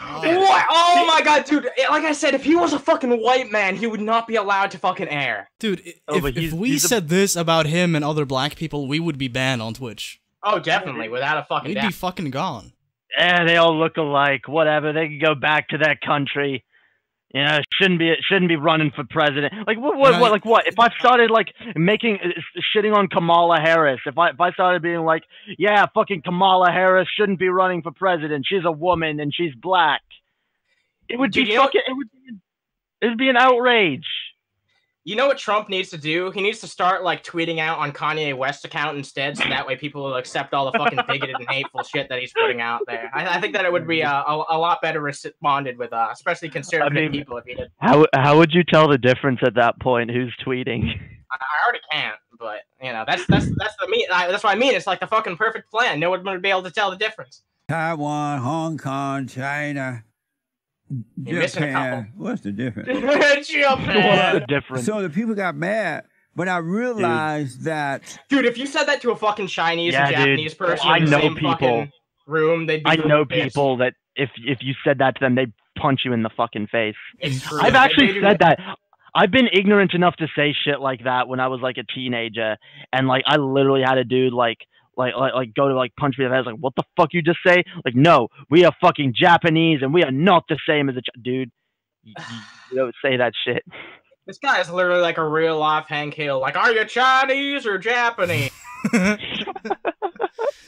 [0.03, 0.19] Oh.
[0.40, 0.66] What?
[0.71, 1.69] Oh my god, dude!
[1.90, 4.71] Like I said, if he was a fucking white man, he would not be allowed
[4.71, 5.51] to fucking air.
[5.59, 8.99] Dude, i- Oh, if, if we said this about him and other black people, we
[8.99, 10.19] would be banned on Twitch.
[10.42, 11.87] Oh, definitely, without a fucking We'd doubt.
[11.87, 12.72] be fucking gone.
[13.18, 14.48] Yeah, they all look alike.
[14.48, 14.92] Whatever.
[14.92, 16.64] They can go back to their country.
[17.35, 19.53] You know, shouldn't be shouldn't be running for president.
[19.66, 19.96] Like what?
[19.96, 20.12] What?
[20.12, 20.20] Right.
[20.20, 20.66] what like what?
[20.66, 22.40] If I started like making uh,
[22.74, 25.22] shitting on Kamala Harris, if I if I started being like,
[25.57, 28.46] yeah, fucking Kamala Harris shouldn't be running for president.
[28.48, 30.03] She's a woman and she's black.
[31.09, 31.83] It would Dude, be fucking.
[31.87, 32.11] It would.
[32.11, 32.18] Be,
[33.03, 34.07] it would be an outrage.
[35.05, 36.31] You know what Trump needs to do?
[36.31, 39.75] He needs to start like tweeting out on Kanye West's account instead, so that way
[39.75, 43.11] people will accept all the fucking bigoted and hateful shit that he's putting out there.
[43.15, 46.09] I, I think that it would be uh, a, a lot better responded with, uh,
[46.13, 47.39] especially conservative mean- people.
[47.39, 50.11] If he did, How how would you tell the difference at that point?
[50.11, 50.85] Who's tweeting?
[51.33, 54.05] I, I already can't, but you know that's that's that's the mean.
[54.11, 54.75] That's what I mean.
[54.75, 55.99] It's like the fucking perfect plan.
[55.99, 57.43] No one would be able to tell the difference.
[57.71, 60.03] Taiwan, Hong Kong, China,
[61.22, 62.12] You're missing a Japan.
[62.16, 62.88] What's the difference?
[62.88, 64.85] What's the difference?
[64.87, 69.11] So the people got mad, but I realized that Dude, if you said that to
[69.12, 70.18] a fucking Chinese Yeah, and dude.
[70.18, 71.50] Japanese person I in the know same people.
[71.53, 71.92] fucking
[72.26, 73.55] room, they'd be I know pissed.
[73.55, 76.66] people that if if you said that to them, they'd punch you in the fucking
[76.66, 76.94] face.
[77.20, 77.61] It's true.
[77.61, 78.59] I've actually they do- said that.
[79.12, 82.57] I've been ignorant enough to say shit like that when I was like a teenager,
[82.92, 84.59] and like I literally had a dude like
[85.01, 86.47] like like, like go to like punch me in the head.
[86.47, 87.65] Like, what the fuck you just say?
[87.85, 91.23] Like, no, we are fucking Japanese, and we are not the same as a Ch-.
[91.23, 91.51] dude.
[92.03, 92.37] You, you,
[92.71, 93.65] you don't say that shit.
[94.27, 96.39] This guy is literally like a real life Hank Hill.
[96.41, 98.53] Like, are you Chinese or Japanese?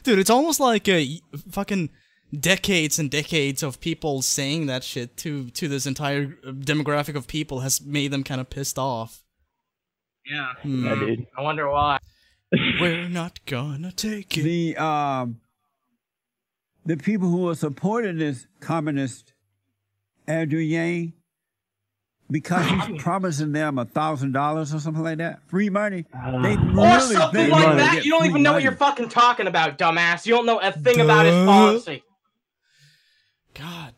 [0.03, 1.90] Dude, it's almost like a fucking
[2.38, 7.27] decades and decades of people saying that shit to to this entire uh, demographic of
[7.27, 9.23] people has made them kind of pissed off.
[10.27, 10.55] Yeah.
[10.62, 10.87] Hmm.
[10.87, 11.27] Yeah, dude.
[11.37, 11.99] I wonder why.
[12.80, 14.42] We're not gonna take it.
[14.42, 15.40] the um,
[16.84, 19.32] the people who are supporting this communist
[20.26, 21.14] Andrew Yang,
[22.30, 26.04] because he's promising them a thousand dollars or something like that, free money.
[26.12, 28.04] They Or really something like that.
[28.04, 30.26] You don't even know what you're fucking talking about, dumbass.
[30.26, 32.02] You don't know a thing about his policy.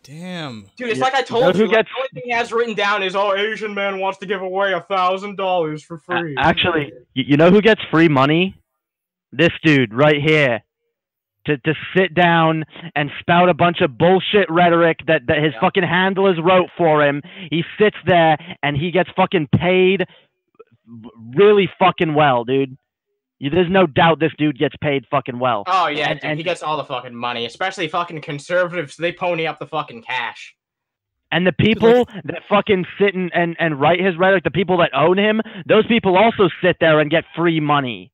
[0.06, 0.66] God damn.
[0.76, 1.04] Dude, it's Yeah.
[1.04, 1.66] like I You told who you.
[1.68, 4.26] like, gets- the only thing he has written down is, "Oh, Asian man wants to
[4.26, 8.08] give away a thousand dollars for A- free." Actually, you, you know who gets free
[8.08, 8.54] money?
[9.32, 10.62] This dude right here.
[11.46, 12.64] To, to sit down
[12.96, 15.60] and spout a bunch of bullshit rhetoric that, that his Yeah.
[15.60, 17.20] fucking handlers wrote for him.
[17.50, 20.06] He sits there and he gets fucking paid
[21.36, 22.78] really fucking well, dude.
[23.40, 25.64] You, there's no doubt this dude gets paid fucking well.
[25.66, 28.97] Oh yeah, And- dude, and- he gets all the fucking money, especially fucking conservatives.
[28.97, 30.55] They pony up the fucking cash.
[31.33, 34.94] And the people that fucking sit and, and, and write his rhetoric, the people that
[34.94, 38.12] own him, those people also sit there and get free money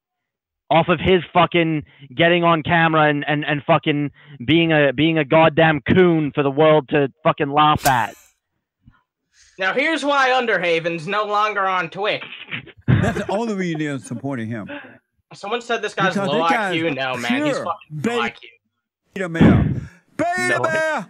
[0.71, 1.83] off of his fucking
[2.17, 4.11] getting on camera and, and, and fucking
[4.47, 8.15] being a being a goddamn coon for the world to fucking laugh at.
[9.59, 12.25] Now here's why Underhaven's no longer on Twitch.
[12.87, 14.71] That's the only reason they're supporting him.
[15.33, 16.95] Someone said this guy's Because low that guy IQ.
[16.97, 18.17] No man, he's fucking bait.
[18.17, 18.37] low IQ.
[19.15, 19.65] Beta male.
[20.17, 20.61] Beta No.
[20.61, 21.07] male.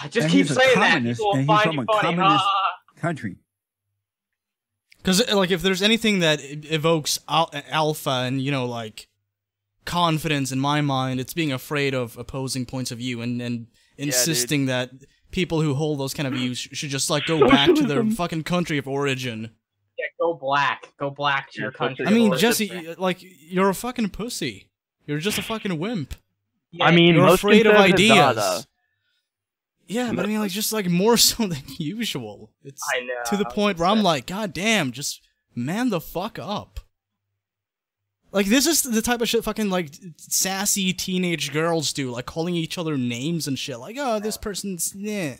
[0.00, 0.92] I just And keep a saying that.
[0.94, 2.16] communist, People will and he's find from you a funny.
[2.16, 2.68] communist- Ah.
[2.96, 3.36] Country.
[4.98, 9.08] Because like, if there's anything that evokes al- alpha and you know like
[9.84, 13.66] confidence in my mind, it's being afraid of opposing points of view and and
[13.98, 14.90] insisting that
[15.32, 18.44] people who hold those kind of views should just like go back to their fucking
[18.44, 19.50] country of origin.
[20.22, 20.92] Yeah, go black.
[20.98, 22.06] Go black to your country.
[22.06, 22.36] I mean.
[22.36, 24.70] Jesse, like you're a fucking pussy.
[25.06, 26.14] You're just a fucking wimp.
[26.70, 28.66] Yeah, I mean, You're most afraid of conservatives are, ideas.
[29.86, 32.50] Yeah, but I mean, like just like more so than usual.
[32.64, 33.14] It's I know.
[33.26, 35.20] to the point where I'm like, God damn, just
[35.54, 36.80] man the fuck up.
[38.30, 42.54] Like this is the type of shit fucking like sassy teenage girls do, like calling
[42.54, 43.78] each other names and shit.
[43.78, 45.36] Like, oh, this person's yeah.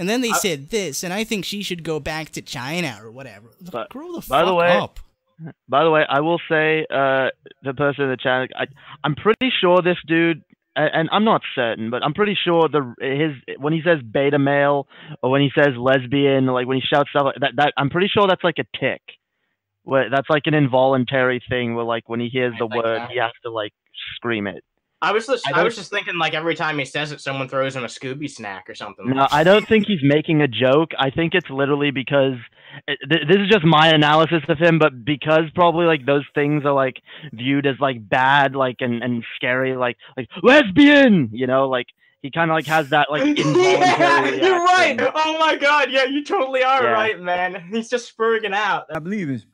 [0.00, 3.10] And then they said this, and I think she should go back to China or
[3.10, 3.50] whatever.
[3.70, 4.98] But- Grow the by fuck the way- up.
[5.68, 7.28] By the way, I will say, uh,
[7.62, 8.66] the person in the chat, I,
[9.04, 10.42] I'm pretty sure this dude,
[10.76, 14.38] a- and I'm not certain, but I'm pretty sure the his when he says beta
[14.38, 14.86] male
[15.22, 18.08] or when he says lesbian, like when he shouts stuff like that, that I'm pretty
[18.08, 19.00] sure that's like a tick.
[19.84, 23.00] Where that's like an involuntary thing where like when he hears I the think word,
[23.00, 23.72] that- he has to like
[24.16, 24.62] scream it.
[25.02, 27.48] I was just, I I, was just thinking like every time he says it, someone
[27.48, 29.08] throws him a Scooby snack or something.
[29.08, 30.90] No, I don't think he's making a joke.
[30.98, 32.34] I think it's literally because
[32.86, 36.64] eh, th- this is just my analysis of him, but because probably like those things
[36.66, 36.96] are like
[37.32, 41.86] viewed as like bad, like and, and scary, like like lesbian, you know, like
[42.20, 44.98] he kind of like has that like yeah, you're right.
[45.14, 46.90] Oh my god, yeah, you totally are Yeah.
[46.90, 47.68] right, man.
[47.70, 48.84] He's just spurging out.
[48.94, 49.46] I believe it's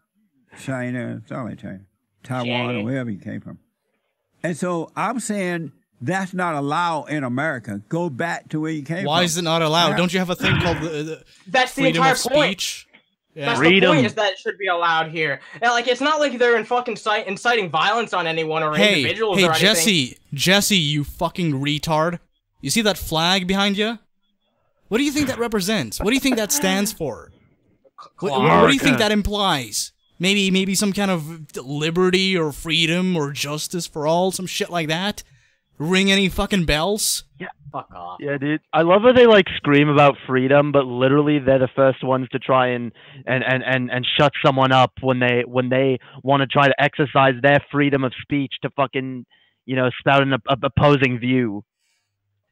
[0.61, 1.83] China, it's all like China,
[2.25, 2.79] Taiwan, China.
[2.81, 3.61] or wherever he came from.
[4.47, 7.83] And so I'm saying that's not allowed in America.
[7.89, 9.25] Go back to where you came Why from.
[9.25, 9.91] is it not allowed?
[9.91, 9.97] Yeah.
[9.97, 12.61] Don't you have a thing called the, the That's the freedom entire of point.
[12.61, 12.87] speech?
[13.35, 13.47] Yeah.
[13.47, 13.91] That's Freedom.
[13.91, 15.41] the point is that it should be allowed here.
[15.61, 19.01] And like, it's not like they're in fucking cite- inciting violence on anyone or hey,
[19.01, 19.67] individuals hey, or anything.
[19.67, 22.21] Jesse, Jesse, you fucking retard!
[22.61, 23.99] You see that flag behind you?
[24.89, 25.99] What do you think that represents?
[25.99, 27.33] What do you think that stands for?
[28.21, 29.93] What, what do you think that implies?
[30.18, 34.88] Maybe, maybe some kind of liberty or freedom or justice for all, some shit like
[34.88, 35.22] that.
[35.79, 37.24] Ring any fucking bells?
[37.38, 38.18] Yeah, Fuck off.
[38.20, 38.62] Yeah, dude.
[38.72, 42.38] I love how they like scream about freedom, but literally they're the first ones to
[42.38, 42.90] try and
[43.26, 46.83] and and and, and shut someone up when they when they want to try to
[46.83, 49.26] exercise their freedom of speech to fucking
[49.66, 51.64] you know spout an op- op- opposing view.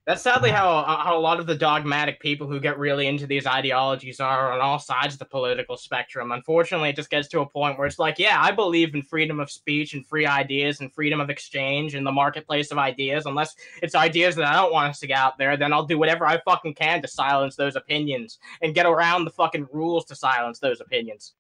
[0.07, 3.47] That's sadly how how a lot of the dogmatic people who get really into these
[3.47, 6.31] ideologies are on all sides of the political spectrum.
[6.31, 9.40] Unfortunately, it just gets to a point where it's like, yeah, I believe in freedom
[9.40, 13.25] of speech and free ideas and freedom of exchange and the marketplace of ideas.
[13.25, 15.99] Unless it's ideas that I don't want us to get out there, then I'll do
[15.99, 20.14] whatever I fucking can to silence those opinions and get around the fucking rules to
[20.14, 21.33] silence those opinions.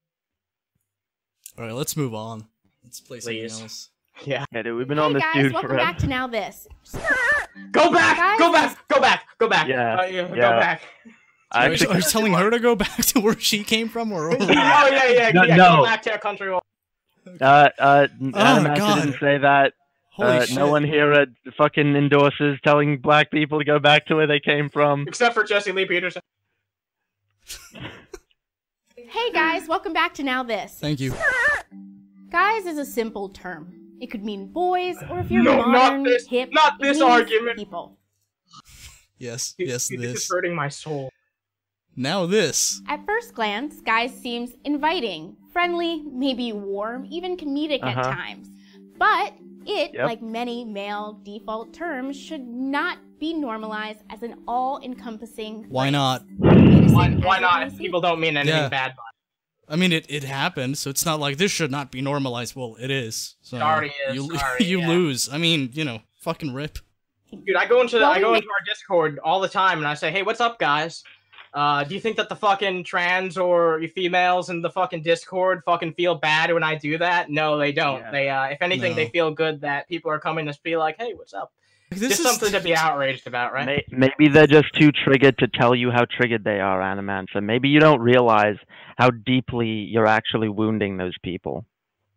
[1.58, 2.46] All right, let's move on.
[2.82, 3.60] Let's play something Please.
[3.60, 3.90] else.
[4.24, 4.44] Yeah.
[4.52, 4.76] Yeah, dude.
[4.76, 5.84] We've been Hey on this guys, dude welcome forever.
[5.84, 6.68] back to Now This.
[7.72, 8.16] Go back!
[8.16, 8.88] Guys, Go back!
[8.88, 9.22] Go back!
[9.38, 9.68] Go back!
[9.68, 10.82] Yeah, Uh, yeah, Go back.
[11.50, 14.12] I Are actually- are you telling her to go back to where she came from,
[14.12, 14.30] or?
[14.32, 15.56] oh yeah, yeah, No, yeah.
[15.56, 15.76] no.
[15.78, 16.52] Go back to our country.
[16.52, 16.58] uh,
[17.40, 19.02] uh, Adam actually God.
[19.04, 19.72] didn't say that.
[20.12, 20.56] Holy uh, shit!
[20.56, 21.26] no one here uh,
[21.58, 25.06] fucking endorses telling black people to go back to where they came from.
[25.08, 26.22] Except for Jesse Lee Peterson.
[28.96, 30.74] Hey guys, welcome back to Now This.
[30.80, 31.12] Thank you.
[32.30, 33.83] Guys is a simple term.
[34.04, 37.56] It could mean boys, or if you're No, not modern, this- hip, not this argument.
[37.56, 37.96] People.
[39.16, 41.08] Yes, You- yes, you- This is hurting my soul.
[41.96, 42.82] Now this.
[42.86, 47.98] At first glance, guys seems inviting, friendly, maybe warm, even comedic Uh-huh.
[48.00, 48.50] at times.
[48.98, 49.32] But
[49.64, 50.06] it, Yep.
[50.06, 55.64] like many male default terms, should not be normalized as an all-encompassing.
[55.70, 56.24] Why not?
[56.36, 57.66] Why, why not?
[57.68, 58.68] If people don't mean anything Yeah.
[58.68, 59.02] bad by
[59.68, 62.54] I mean, it, it happened, so it's not like this should not be normalized.
[62.54, 63.36] Well, it is.
[63.42, 64.88] So It already is, You, sorry, you yeah.
[64.88, 65.28] lose.
[65.32, 66.78] I mean, you know, fucking rip.
[67.30, 69.94] Dude, I go into Well, I go into our Discord all the time and I
[69.94, 71.02] say, hey, what's up, guys?
[71.52, 75.94] Uh, do you think that the fucking trans or females in the fucking Discord fucking
[75.94, 77.30] feel bad when I do that?
[77.30, 78.00] No, they don't.
[78.00, 78.10] Yeah.
[78.10, 78.96] They, uh, if anything, No.
[78.96, 81.52] they feel good that people are coming to be like, hey, what's up?
[81.94, 83.84] This Just is something to be outraged about, right?
[83.90, 87.26] May- Maybe they're just too triggered to tell you how triggered they are, Animan.
[87.32, 88.56] So maybe you don't realize
[88.98, 91.64] how deeply you're actually wounding those people.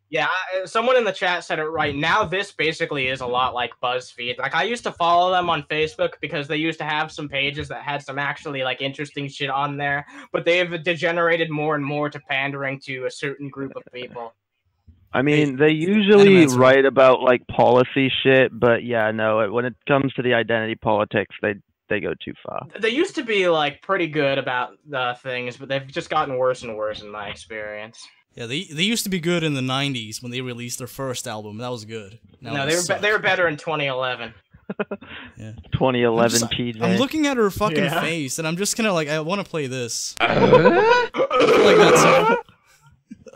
[0.09, 1.93] Yeah, uh, someone in the chat said it right.
[1.93, 4.37] Now this basically is a lot like BuzzFeed.
[4.37, 7.67] Like I used to follow them on Facebook because they used to have some pages
[7.67, 12.09] that had some actually like interesting shit on there, but they've degenerated more and more
[12.09, 14.33] to pandering to a certain group of people.
[15.13, 19.49] I mean, they usually Animan's- write about like policy shit, but yeah, no.
[19.51, 21.55] When it comes to the identity politics, they
[21.89, 22.67] they go too far.
[22.79, 26.63] They used to be like pretty good about the things, but they've just gotten worse
[26.63, 28.05] and worse in my experience.
[28.35, 31.27] Yeah, they they used to be good in the '90s when they released their first
[31.27, 31.57] album.
[31.57, 32.19] That was good.
[32.41, 34.33] Now no, they were be- they were better in 2011.
[35.37, 35.53] yeah.
[35.71, 36.81] 2011 I'm, just- TJ.
[36.81, 38.01] I'm looking at her fucking Yeah.
[38.01, 40.13] face, and I'm just kind of like, I want to play this.
[40.19, 40.35] I
[41.13, 42.41] feel like that's.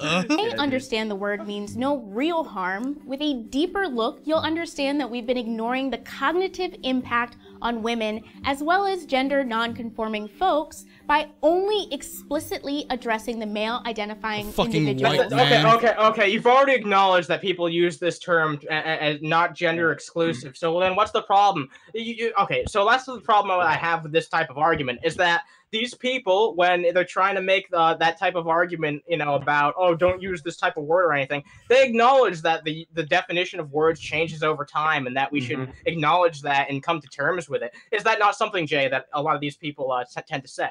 [0.02, 0.36] Uh-huh.
[0.36, 5.10] may understand the word means no real harm, with a deeper look, you'll understand that
[5.10, 11.28] we've been ignoring the cognitive impact on women as well as gender non-conforming folks by
[11.43, 15.32] only explicitly addressing the male identifying Fucking individuals.
[15.32, 15.76] white Okay, man.
[15.76, 16.30] okay, okay.
[16.30, 20.58] You've already acknowledged that people use this term uh, uh, as not gender exclusive.
[20.58, 21.70] So then, what's the problem?
[21.93, 25.16] You, you, okay, so that's the problem I have with this type of argument is
[25.18, 29.36] that these people, when they're trying to make the, that type of argument, you know,
[29.36, 33.03] about oh, don't use this type of word or anything, they acknowledge that the the
[33.03, 37.07] definition of words changes over time, and that we should acknowledge that and come to
[37.07, 37.74] terms with it.
[37.91, 40.49] Is that not something, Jae, that a lot of these people uh, t- tend to
[40.49, 40.69] say?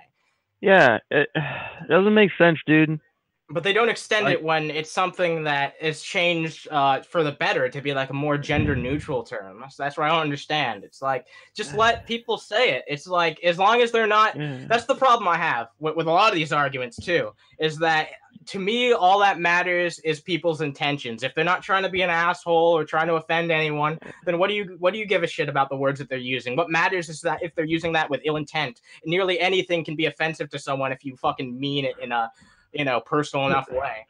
[0.60, 1.28] Yeah, it
[1.88, 3.00] doesn't make sense, dude.
[3.52, 7.32] But they don't extend Like- it when it's something that is changed uh, for the
[7.32, 9.60] better to be like a more gender neutral term.
[9.60, 10.84] That's, that's what I don't understand.
[10.84, 12.84] It's like just let people say it.
[12.86, 14.36] It's like as long as they're not.
[14.68, 17.32] That's the problem I have with, with a lot of these arguments too.
[17.58, 18.08] Is that
[18.46, 21.22] to me all that matters is people's intentions.
[21.22, 24.48] If they're not trying to be an asshole or trying to offend anyone, then what
[24.48, 26.56] do you what do you give a shit about the words that they're using?
[26.56, 30.06] What matters is that if they're using that with ill intent, nearly anything can be
[30.06, 32.30] offensive to someone if you fucking mean it in a
[32.72, 34.06] you know personal enough way.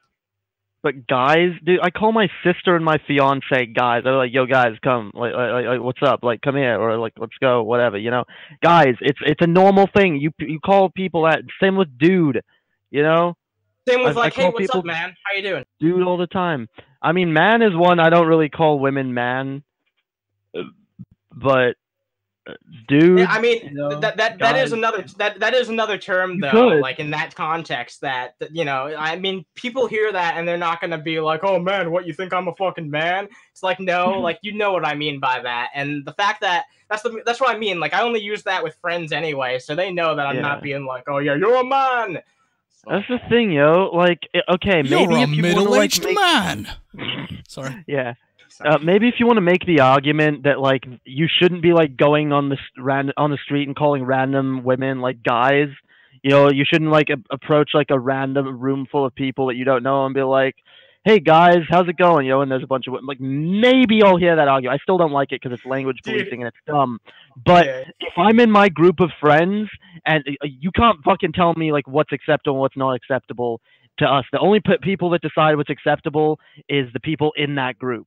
[0.83, 4.03] But guys, dude, I call my sister and my fiance guys.
[4.03, 6.21] They're like, "Yo, guys, come, like, like, like, what's up?
[6.23, 8.25] Like, come here, or like, let's go, whatever." You know,
[8.63, 10.17] guys, it's it's a normal thing.
[10.17, 11.43] You you call people that.
[11.63, 12.41] Same with dude.
[12.91, 13.37] You know,
[13.87, 15.15] Same with I- I like, hey, what's people- up, man?
[15.25, 15.65] How you doing?
[15.81, 16.69] dude all the time.
[17.03, 19.63] I mean, man is one I don't really call women man,
[20.57, 20.63] uh,
[21.31, 21.77] but
[22.88, 23.20] dude.
[23.20, 26.41] Yeah, I mean you know, that that that is another that that is another term
[26.41, 26.68] though.
[26.68, 30.57] Like in that context, that, that you know, I mean, people hear that and they're
[30.59, 33.80] not gonna be like, "Oh man, what you think I'm a fucking man?" It's like,
[33.80, 34.22] no, mm-hmm.
[34.22, 35.70] like you know what I mean by that.
[35.74, 37.80] And the fact that that's the that's what I mean.
[37.80, 40.43] Like I only use that with friends anyway, so they know that I'm Yeah.
[40.43, 42.22] not being like, "Oh yeah, you're a man."
[42.82, 43.91] So- That's the thing, yo.
[43.93, 46.68] Like, i- okay, You're maybe a if you want to like, middle-aged make, man.
[47.49, 47.84] Sorry.
[47.86, 48.14] yeah.
[48.65, 51.97] Uh, maybe if you want to make the argument that like you shouldn't be like
[51.97, 55.69] going on the ran- on the street and calling random women like guys,
[56.23, 59.57] you know, you shouldn't like a- approach like a random room full of people that
[59.57, 60.57] you don't know and be like,
[61.05, 63.07] "Hey guys, how's it going?" You know, and there's a bunch of women.
[63.07, 64.79] Like maybe I'll hear that argument.
[64.79, 66.99] I still don't like it because it's language policing and it's dumb.
[67.43, 67.85] But Yeah.
[68.01, 69.71] if I'm in my group of friends
[70.05, 73.63] and uh, you can't fucking tell me like what's acceptable and what's not acceptable
[74.01, 74.25] to us.
[74.33, 76.39] The only p- people that decide what's acceptable
[76.69, 78.07] is the people in that group.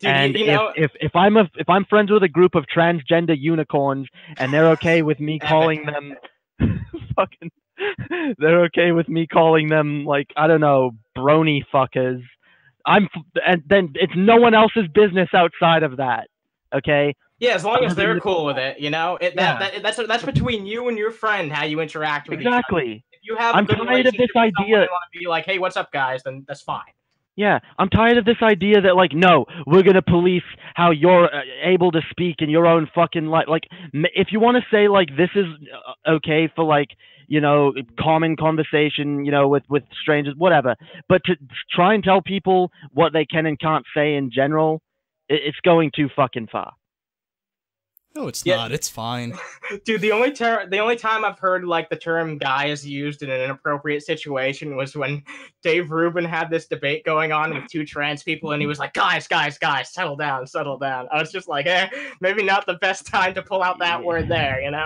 [0.00, 2.54] Dude, and you know- if, if if I'm a if I'm friends with a group
[2.54, 4.08] of transgender unicorns
[4.38, 6.14] and they're okay with me calling them
[7.16, 7.50] fucking
[8.38, 12.22] they're okay with me calling them like I don't know brony fuckers.
[12.86, 13.08] I'm
[13.46, 16.28] and then it's no one else's business outside of that.
[16.74, 17.14] Okay?
[17.38, 19.58] Yeah, as long as they're cool with it, you know, it, Yeah.
[19.58, 22.38] that, that that's that's between you and your friend how you interact with.
[22.38, 23.04] Exactly.
[23.12, 25.18] If you have a I'm good tired of this relationship with someone idea- want to
[25.18, 26.82] be like, "Hey, what's up, guys?" Then that's fine.
[27.40, 30.42] Yeah, I'm tired of this idea that like, no, we're gonna police
[30.74, 33.46] how you're uh, able to speak in your own fucking life.
[33.48, 33.62] Like,
[33.94, 36.88] if you want to say like this is uh, okay for like,
[37.28, 40.76] you know, common conversation, you know, with with strangers, whatever.
[41.08, 41.36] But to
[41.74, 44.82] try and tell people what they can and can't say in general,
[45.30, 46.74] it's going too fucking far.
[48.16, 48.56] No, it's Yeah.
[48.56, 48.72] not.
[48.72, 49.34] It's fine.
[49.84, 53.22] Dude, the only ter- the only time I've heard like the term "guy" is used
[53.22, 55.22] in an inappropriate situation was when
[55.62, 58.94] Dave Rubin had this debate going on with two trans people, and he was like,
[58.94, 61.88] "Guys, guys, guys, settle down, settle down." I was just like, "Eh,
[62.20, 64.84] maybe not the best time to pull out that word there," you know?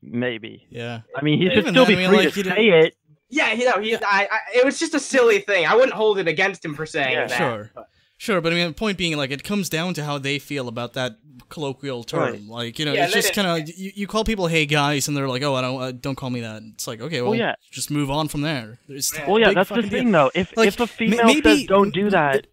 [0.00, 0.66] Maybe.
[0.70, 1.02] Yeah.
[1.14, 2.96] I mean, he should still be I mean, free like, to you don't- say it.
[3.28, 5.64] Yeah, you know, he, I, I, it was just a silly thing.
[5.64, 7.26] I wouldn't hold it against him for saying Yeah.
[7.28, 7.38] that.
[7.38, 7.70] Sure.
[7.74, 7.88] but-
[8.22, 10.68] Sure, but I mean, the point being, like, it comes down to how they feel
[10.68, 11.16] about that
[11.48, 12.20] colloquial term.
[12.20, 12.46] Right.
[12.46, 15.16] Like, you know, Yeah, it's just kind of you, you call people "hey guys" and
[15.16, 17.56] they're like, "Oh, I don't, uh, don't call me that." It's like, okay, well, yeah.
[17.72, 18.78] just move on from there.
[18.88, 19.26] It's Yeah.
[19.26, 19.98] a Well, yeah, that's the fucking deal.
[19.98, 20.30] thing though.
[20.36, 22.46] If Like, if a female maybe- says don't do that,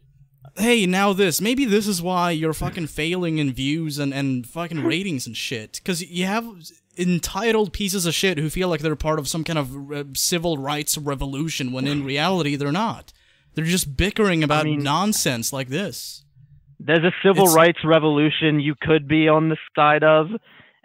[0.58, 1.40] Hey, now this.
[1.40, 5.74] Maybe this is why you're fucking failing in views and, and fucking ratings and shit.
[5.74, 6.46] Because you have
[6.98, 10.58] entitled pieces of shit who feel like they're part of some kind of uh, civil
[10.58, 13.14] rights revolution when in reality they're not.
[13.56, 16.24] They're just bickering about mean- nonsense like this.
[16.82, 20.30] there's a civil It's- rights revolution you could be on the side of,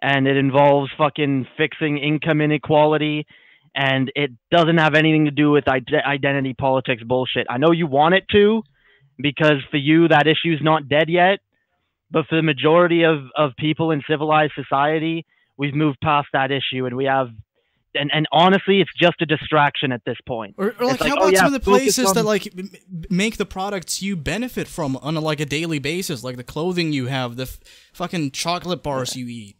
[0.03, 3.27] and it involves fucking fixing income inequality,
[3.77, 7.47] and it doesn't have anything to do with ide- identity politics bullshit.
[7.49, 8.65] I know you want it to,
[9.19, 11.39] because for you that issue's not dead yet,
[12.11, 15.25] but for the majority of, of people in civilized society,
[15.57, 17.29] we've moved past that issue, and we have.
[17.95, 20.55] And, and honestly, it's just a distraction at this point.
[20.59, 22.53] Or, or like, like, how oh, about yeah, some of the places that like
[23.11, 26.93] make the products you benefit from on a, like a daily basis, like the clothing
[26.93, 27.61] you have, the f-
[27.93, 29.57] fucking chocolate bars you eat.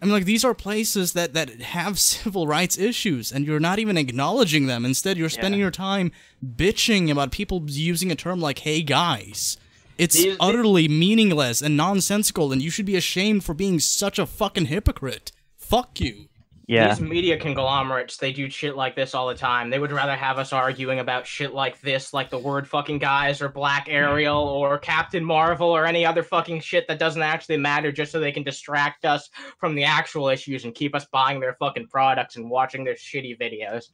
[0.00, 3.78] I mean, like these are places that that have civil rights issues, and you're not
[3.78, 4.84] even acknowledging them.
[4.84, 6.12] Instead, you're spending your time
[6.44, 9.56] bitching about people using a term like "Hey guys."
[9.98, 14.24] It's These- utterly meaningless and nonsensical, and you should be ashamed for being such a
[14.24, 15.30] fucking hypocrite.
[15.58, 16.29] Fuck you.
[16.70, 16.90] Yeah.
[16.90, 19.70] These media conglomerates, they do shit like this all the time.
[19.70, 23.42] They would rather have us arguing about shit like this, like the word fucking guys
[23.42, 24.50] or Black Ariel mm.
[24.52, 28.30] or Captain Marvel or any other fucking shit that doesn't actually matter just so they
[28.30, 32.48] can distract us from the actual issues and keep us buying their fucking products and
[32.48, 33.86] watching their shitty videos.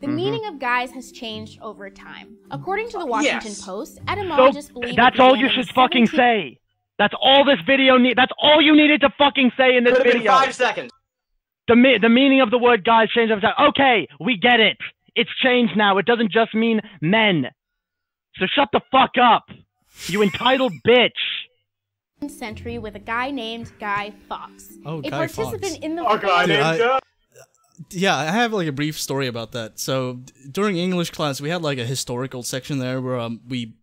[0.00, 0.14] The mm-hmm.
[0.14, 2.36] meaning of guys has changed over time.
[2.50, 3.64] According to the Washington Yes.
[3.64, 4.00] Post,
[4.66, 6.58] So believe that's all you in the should fucking say.
[6.98, 8.18] That's all this video need.
[8.18, 10.90] That's all you needed to fucking say in this Could have been five seconds.
[11.68, 13.54] The me- the meaning of the word guys changed over time.
[13.70, 14.76] Okay, we get it.
[15.16, 15.98] It's changed now.
[15.98, 17.46] It doesn't just mean men.
[18.36, 19.44] So shut the fuck up,
[20.08, 21.10] you entitled bitch.
[22.28, 24.72] century with a guy named Guy Fawkes.
[24.84, 25.74] Oh, a Guy participant Fawkes.
[25.84, 27.00] in the Oh, God, Dude, named I- Doug.
[27.90, 29.78] Yeah, I have like a brief story about that.
[29.80, 33.74] So during English class, we had like a historical section there where um, we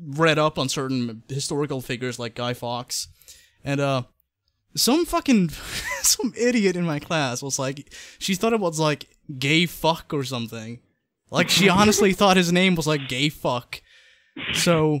[0.00, 3.08] read up on certain historical figures like Guy Fawkes,
[3.64, 4.02] and uh,
[4.74, 5.48] some fucking
[6.02, 9.08] some idiot in my class was like, she thought it was like
[9.38, 10.80] gay fuck or something.
[11.30, 13.82] Like she honestly thought his name was like gay fuck.
[14.52, 15.00] So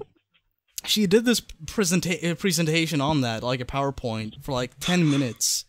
[0.84, 5.64] she did this presenta- uh, presentation on that, like a PowerPoint, for like ten minutes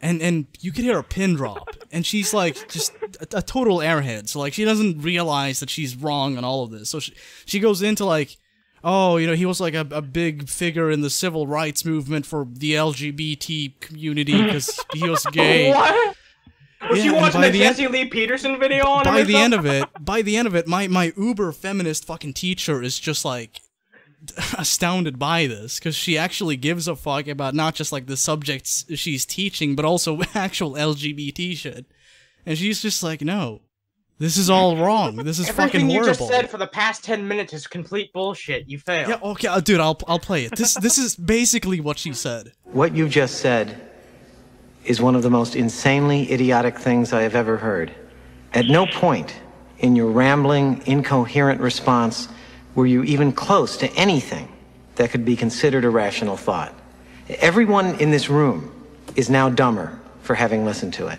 [0.00, 3.78] and and you could hear a pin drop and she's like just a, a total
[3.78, 7.12] airhead so like she doesn't realize that she's wrong on all of this so she,
[7.44, 8.36] she goes into like
[8.84, 12.24] oh you know he was like a, a big figure in the civil rights movement
[12.26, 15.72] for the lgbt community because he was gay.
[15.72, 16.16] What?
[16.90, 19.52] Was Yeah, you watching the the end- Jesse Lee Peterson video on by the end
[19.52, 23.24] of it by the end of it my my uber feminist fucking teacher is just
[23.24, 23.60] like
[24.58, 28.84] astounded by this because she actually gives a fuck about not just like the subjects
[28.94, 31.86] she's teaching but also actual lgbt shit.
[32.46, 33.60] And she's just like no
[34.18, 36.06] this is all wrong this is Everything fucking horrible.
[36.06, 38.68] you just said for the past 10 minutes is complete bullshit.
[38.68, 39.08] You failed.
[39.08, 42.52] yeah okay uh, dude i'll i'll play it this this is basically what she said
[42.64, 43.80] What you just said
[44.84, 47.92] is one of the most insanely idiotic things I have ever heard.
[48.54, 49.34] At no point
[49.80, 52.28] in your rambling, incoherent response
[52.74, 54.48] were you even close to anything
[54.94, 56.72] that could be considered a rational thought.
[57.28, 58.72] Everyone in this room
[59.14, 61.18] is now dumber for having listened to it.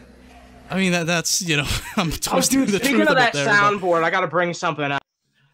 [0.70, 1.66] I mean that that's you know
[1.98, 4.54] i'm Oh, twisting dude, the speaking truth of that there but- soundboard, I gotta bring
[4.54, 5.02] something up.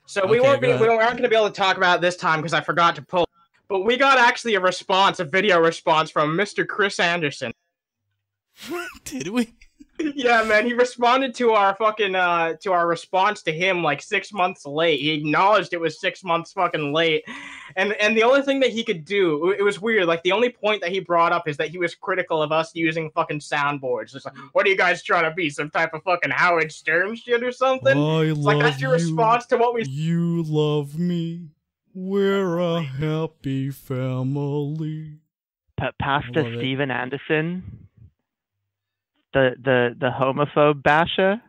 [0.07, 1.97] So we Okay, weren't go gonna, we aren't going to be able to talk about
[1.97, 3.27] it this time because I forgot to pull.
[3.67, 6.67] But we got actually a response, a video response from Mr.
[6.67, 7.51] Chris Anderson.
[9.03, 9.53] did we
[9.99, 14.33] yeah, man, he responded to our fucking uh to our response to him like six
[14.33, 14.99] months late.
[14.99, 17.23] He acknowledged it was six months fucking late,
[17.75, 20.05] and and the only thing that he could do, it was weird.
[20.05, 22.73] Like the only point that he brought up is that he was critical of us
[22.75, 24.15] using fucking soundboards.
[24.15, 27.15] It's like, what are you guys trying to be, some type of fucking Howard Stern
[27.15, 27.97] shit or something?
[27.97, 28.95] I It's like that's your you.
[28.97, 31.49] response to what we You love me.
[31.93, 35.19] We're a happy family.
[35.77, 36.57] Pa- love Pastor it.
[36.59, 37.84] Steven Anderson,
[39.35, 41.39] the the the homophobe basher.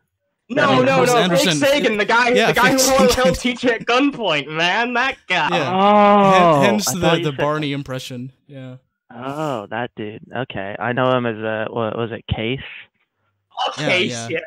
[0.49, 1.16] No, mean, no, Chris no.
[1.18, 3.24] Anderson- Fake Sagan, the guy, Yeah, the guy who Fake will Sagan.
[3.24, 4.93] help teach you at gunpoint, man.
[4.95, 5.49] That guy.
[5.51, 5.72] Yeah.
[5.74, 8.30] Oh, Hen- Hence the, the said- Barney impression.
[8.47, 8.76] Yeah.
[9.12, 10.22] Oh, that dude.
[10.37, 12.61] Okay, I know him as a what was it, Case?
[13.70, 14.28] Okay, yeah.
[14.28, 14.43] shit.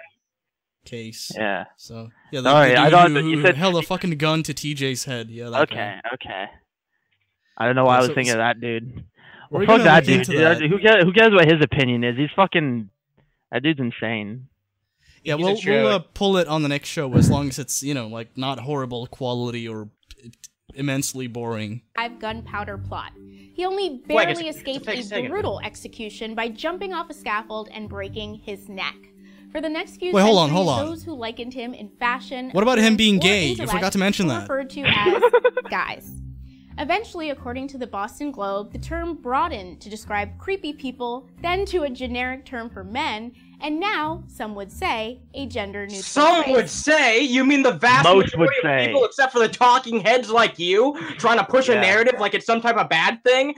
[0.85, 1.31] Case.
[1.35, 1.65] Yeah.
[1.77, 3.81] So yeah, the, Sorry, the I dude thought who, that you who said- held a
[3.81, 5.29] fucking gun to TJ's head.
[5.29, 5.49] Yeah.
[5.49, 6.01] That Okay, guy.
[6.13, 6.45] okay.
[7.57, 9.03] I don't know why Yeah, I was so- thinking so- of that dude.
[9.49, 10.25] Well, fuck that dude.
[10.27, 10.39] dude.
[10.39, 10.61] that.
[10.61, 11.03] Who cares?
[11.03, 12.15] Who cares what his opinion is?
[12.17, 12.89] He's fucking.
[13.51, 14.47] That dude's insane.
[15.23, 17.83] Yeah, He's we'll we'll uh, pull it on the next show as long as it's
[17.83, 19.89] you know like not horrible quality or
[20.75, 21.81] immensely boring.
[21.97, 23.11] live gunpowder plot.
[23.53, 25.31] He only Wait, barely it's- it's a escaped fake a Sagan.
[25.31, 28.95] brutal execution by jumping off a scaffold and breaking his neck.
[29.51, 30.85] For the next few Wait, hold on, hold on.
[30.85, 32.51] those who likened him in fashion.
[32.51, 33.45] What about him being gay?
[33.45, 34.41] You intellect forgot to mention that.
[34.43, 35.23] Referred to as
[35.71, 36.11] guys.
[36.79, 41.83] Eventually, according to the Boston Globe, the term broadened to describe creepy people, then to
[41.83, 46.55] a generic term for men, and now, some would say, a gender neutral Some phrase.
[46.55, 48.87] would say, you mean the vast Most would majority of say.
[48.87, 52.45] people, except for the talking heads like you, trying to push a narrative like it's
[52.45, 53.53] some type of bad thing.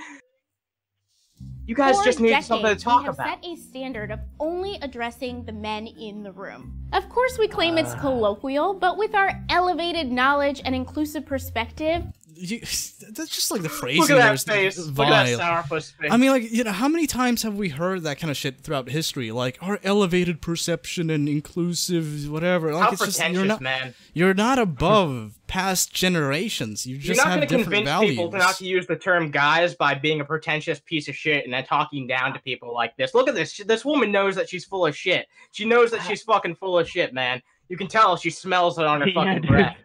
[1.67, 3.43] You guys For just need decades, something to talk we talk have about.
[3.43, 6.75] set a standard of only addressing the men in the room.
[6.91, 7.99] Of course, we claim it's ah.
[7.99, 12.03] colloquial, but with our elevated knowledge and inclusive perspective,
[12.41, 12.59] You,
[13.11, 14.01] that's just like the phrasing.
[14.01, 14.77] Look at there that is face.
[14.77, 16.11] Look at that sourpuss face.
[16.11, 18.61] I mean, like, you know, how many times have we heard that kind of shit
[18.61, 19.31] throughout history?
[19.31, 22.73] Like, our elevated perception and inclusive, whatever.
[22.73, 23.93] Like, How it's just, you're not, man.
[24.13, 26.85] you're not above past generations.
[26.85, 28.11] You just You're just not have going to different convince values.
[28.15, 31.45] people to not to use the term guys by being a pretentious piece of shit
[31.45, 33.13] and then talking down to people like this.
[33.13, 33.57] Look at this.
[33.65, 35.27] This woman knows that she's full of shit.
[35.51, 37.41] She knows that she's fucking full of shit, man.
[37.69, 39.47] You can tell she smells it on her Yeah, fucking dude.
[39.49, 39.77] breath.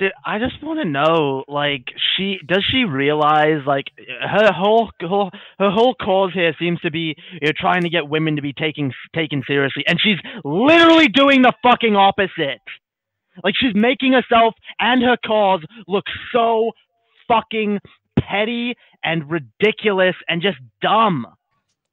[0.00, 1.84] I just want to know, like,
[2.16, 3.86] she does she realize, like,
[4.20, 8.08] her whole her, her whole cause here seems to be you know, trying to get
[8.08, 12.60] women to be taken taken seriously, and she's literally doing the fucking opposite.
[13.42, 16.72] Like, she's making herself and her cause look so
[17.28, 17.78] fucking
[18.18, 21.26] petty and ridiculous and just dumb.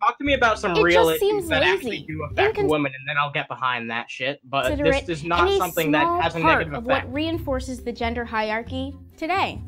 [0.02, 2.58] Talk to me about some It real just issues seems that lazy, actually do affect
[2.58, 4.40] incons- women, and then I'll get behind that shit.
[4.44, 7.06] But this is not something that has a part negative of effect.
[7.08, 9.62] what reinforces the gender hierarchy today.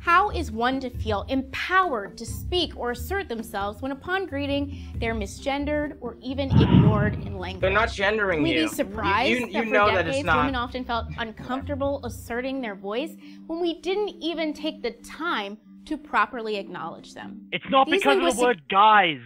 [0.00, 5.14] How is one to feel empowered to speak or assert themselves when upon greeting they're
[5.14, 7.60] misgendered or even ignored in language?
[7.60, 8.62] They're not gendering Can we you.
[8.62, 10.38] be surprised You, you, that you for decades that it's not.
[10.38, 13.12] women often felt uncomfortable asserting their voice
[13.46, 17.46] when we didn't even take the time to properly acknowledge them?
[17.52, 19.20] It's not These because of the word guys.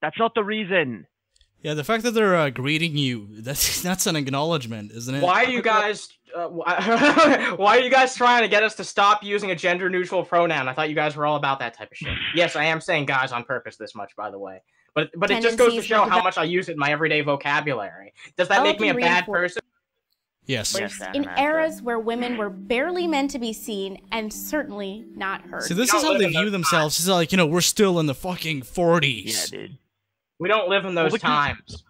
[0.00, 1.06] That's not the reason.
[1.62, 5.22] Yeah, the fact that they're uh, greeting you, that's that's an acknowledgement, isn't it?
[5.22, 6.08] Why are you guys?
[6.34, 10.24] Uh, why, why are you guys trying to get us to stop using a gender-neutral
[10.24, 10.68] pronoun?
[10.68, 12.12] I thought you guys were all about that type of shit.
[12.34, 14.60] Yes, I am saying guys on purpose this much, by the way.
[14.94, 17.20] But but it just goes to show how much I use it in my everyday
[17.22, 18.12] vocabulary.
[18.36, 19.62] Does that make me a bad person?
[20.44, 20.74] Yes.
[20.78, 25.64] Yes, in eras where women were barely meant to be seen and certainly not heard.
[25.64, 26.98] So this is how they view themselves.
[26.98, 29.24] It's like you know we're still in the fucking 40s.
[29.26, 29.78] Yeah, dude.
[30.38, 31.84] We don't live in those because- times.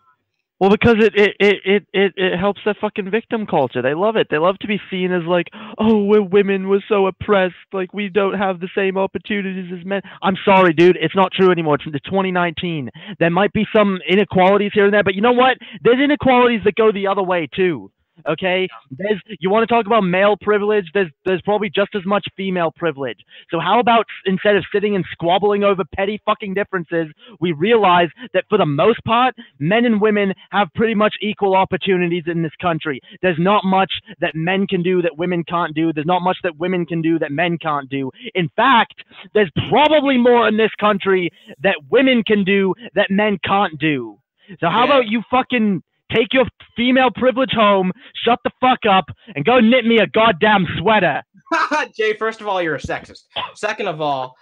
[0.60, 3.80] Well, because it it, it, it, it it helps their fucking victim culture.
[3.80, 4.26] They love it.
[4.28, 5.46] They love to be seen as like,
[5.78, 10.00] oh, we're women, we're so oppressed, like we don't have the same opportunities as men.
[10.20, 11.76] I'm sorry, dude, it's not true anymore.
[11.76, 12.90] It's, it's 2019.
[13.20, 15.58] There might be some inequalities here and there, but you know what?
[15.84, 17.92] There's inequalities that go the other way too.
[18.26, 20.86] Okay, there's you want to talk about male privilege.
[20.94, 23.18] There's there's probably just as much female privilege.
[23.50, 27.08] So how about instead of sitting and squabbling over petty fucking differences,
[27.40, 32.24] we realize that for the most part, men and women have pretty much equal opportunities
[32.26, 33.00] in this country.
[33.22, 35.92] There's not much that men can do that women can't do.
[35.92, 38.10] There's not much that women can do that men can't do.
[38.34, 38.94] In fact,
[39.34, 41.30] there's probably more in this country
[41.62, 44.18] that women can do that men can't do.
[44.60, 44.84] So how Yeah.
[44.86, 45.82] about you fucking
[46.14, 46.44] take your
[46.76, 47.92] female privilege home,
[48.24, 51.22] shut the fuck up, and go knit me a goddamn sweater.
[51.52, 53.22] Jae, first of all, you're a sexist.
[53.54, 54.36] Second of all,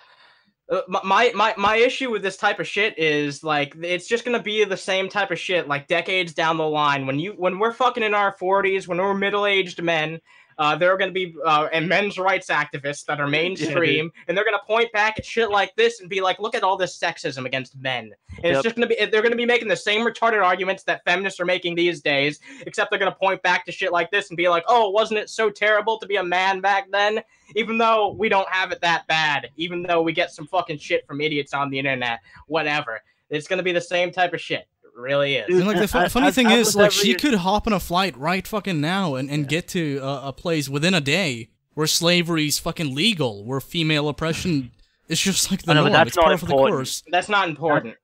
[0.71, 4.43] uh, my my my issue with this type of shit is like it's just gonna
[4.43, 7.73] be the same type of shit like decades down the line when you when we're
[7.73, 10.21] fucking in our 40s when we're middle-aged men
[10.59, 14.37] uh, there are going to be uh, and men's rights activists that are mainstream, and
[14.37, 16.77] they're going to point back at shit like this and be like, "Look at all
[16.77, 19.69] this sexism against men." And it's just going to be they're going to be making
[19.69, 23.43] the same retarded arguments that feminists are making these days, except they're going to point
[23.43, 26.17] back to shit like this and be like, "Oh, wasn't it so terrible to be
[26.17, 27.21] a man back then?"
[27.55, 31.07] Even though we don't have it that bad, even though we get some fucking shit
[31.07, 33.03] from idiots on the internet, whatever.
[33.29, 34.69] It's going to be the same type of shit.
[34.97, 35.49] It really is.
[35.59, 37.67] And like the fu- funny I- thing I is, was like she used- could hop
[37.67, 41.01] on a flight right fucking now and, and get to a, a place within a
[41.01, 44.71] day where slavery's fucking legal, where female oppression
[45.09, 45.93] is just like the know, norm.
[45.93, 46.77] that's it's not part of the important.
[46.77, 47.03] course.
[47.11, 47.97] That's not important.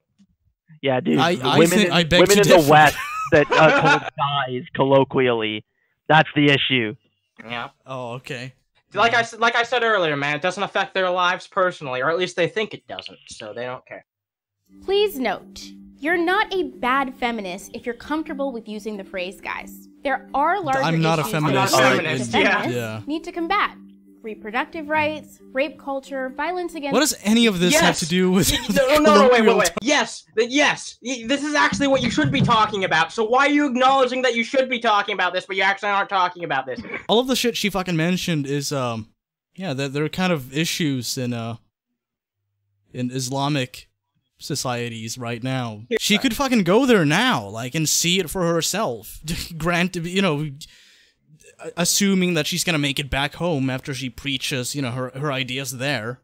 [0.82, 1.18] Yeah, dude.
[1.18, 2.70] I- I women think- in, I beg women to in the.
[2.70, 2.96] West
[3.32, 5.64] that are called guys colloquially.
[6.08, 6.94] That's the issue.
[7.42, 7.70] Yeah.
[7.86, 8.52] Oh, okay.
[8.94, 12.10] Like I said, like I said earlier, man, it doesn't affect their lives personally, or
[12.10, 14.04] at least they think it doesn't, so they don't care.
[14.84, 15.62] Please note,
[16.02, 19.88] you're not a bad feminist if you're comfortable with using the phrase guys.
[20.02, 21.72] There are larger I'm not a issues feminist.
[21.72, 23.00] that not a we feminist, feminists yeah.
[23.06, 23.76] need to combat.
[24.20, 28.50] Reproductive rights, rape culture, violence against What does any of this have to do with?
[28.50, 29.70] Y- the no, no, no, wait, wait, wait.
[29.80, 30.98] Yes, yes.
[31.02, 33.12] This is actually what you should be talking about.
[33.12, 35.90] So why are you acknowledging that you should be talking about this, but you actually
[35.90, 36.80] aren't talking about this?
[37.08, 39.08] all of the shit she fucking mentioned is um
[39.54, 41.56] yeah there, there are kind of issues in uh
[42.92, 43.88] in islamic
[44.42, 45.82] societies right now.
[45.98, 49.20] She could fucking go there now like and see it for herself.
[49.56, 50.50] Grant you know
[51.76, 55.32] assuming that she's gonna make it back home after she preaches you know her, her
[55.32, 56.20] ideas there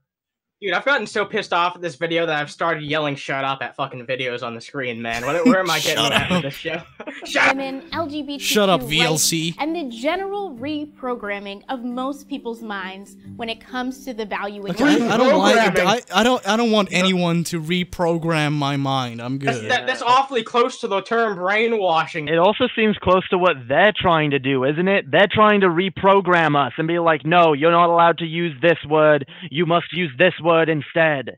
[0.61, 3.63] Dude, I've gotten so pissed off at this video that I've started yelling "shut up"
[3.63, 5.25] at fucking videos on the screen, man.
[5.25, 6.31] What, where am I getting Shut at up.
[6.31, 6.83] with this show?
[7.25, 7.57] Shut up.
[7.57, 9.55] women, LGBTQ Shut up, rights, VLC.
[9.61, 14.75] and the general reprogramming of most people's minds when it comes to the value and
[14.75, 18.77] okay, I, I don't like I, I don't I don't want anyone to reprogram my
[18.77, 22.27] mind i'm That's, good that, that's awfully close to the term brainwashing.
[22.27, 25.09] It also seems close to what they're trying to do, isn't it?
[25.09, 28.79] They're trying to reprogram us and be like, no, you're not allowed to use this
[28.89, 29.25] word.
[29.51, 31.37] You must use this word instead.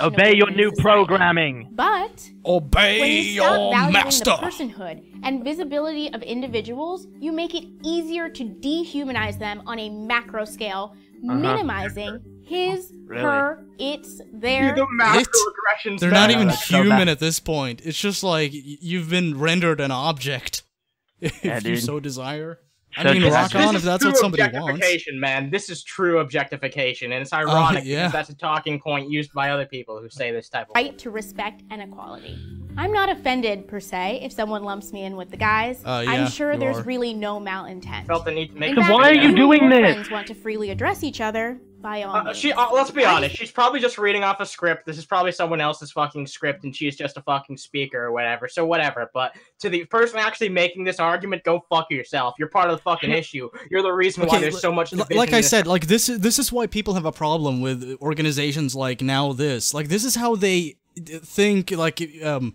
[0.00, 0.82] Obey your new society.
[0.82, 1.68] programming.
[1.72, 4.24] But Obey when you stop your valuing master.
[4.24, 9.88] the personhood and visibility of individuals, you make it easier to dehumanize them on a
[9.90, 11.34] macro scale, uh-huh.
[11.34, 13.22] minimizing his, oh, Really?
[13.22, 14.74] her, its, their.
[14.74, 16.00] the macroaggressions.
[16.00, 17.08] They're not even that's so human bad.
[17.08, 17.80] at this point.
[17.84, 20.62] It's just like you've been rendered an object.
[21.20, 22.58] If Yeah, you so desire.
[22.96, 24.56] I So mean, this rock is- This on is if that's true what somebody wants.
[24.70, 25.50] objectification, man.
[25.50, 28.06] This is true objectification, and it's oh, ironic yeah.
[28.06, 30.74] because that's a talking point used by other people who say this type of.
[30.76, 32.38] right to respect and equality.
[32.76, 35.80] I'm not offended per se if someone lumps me in with the guys.
[35.84, 36.82] Uh, yeah, I'm sure there's are.
[36.82, 38.06] really no malintent.
[38.06, 38.70] Felt the need to make.
[38.70, 39.28] In fact, why are video.
[39.30, 39.92] you doing this?
[39.94, 42.36] Friends want to freely address each other by all Uh, means.
[42.38, 43.36] she, uh, let's be honest.
[43.36, 44.86] She's probably just reading off a script.
[44.86, 48.48] This is probably someone else's fucking script, and she's just a fucking speaker or whatever.
[48.48, 49.10] So whatever.
[49.14, 52.34] But to the person actually making this argument, go fuck yourself.
[52.38, 53.50] You're part of the fucking issue.
[53.70, 54.92] You're the reason why there's so much.
[54.94, 58.74] Like I said, like this is this is why people have a problem with organizations
[58.74, 59.74] like Now This.
[59.74, 62.54] Like this is how they think like um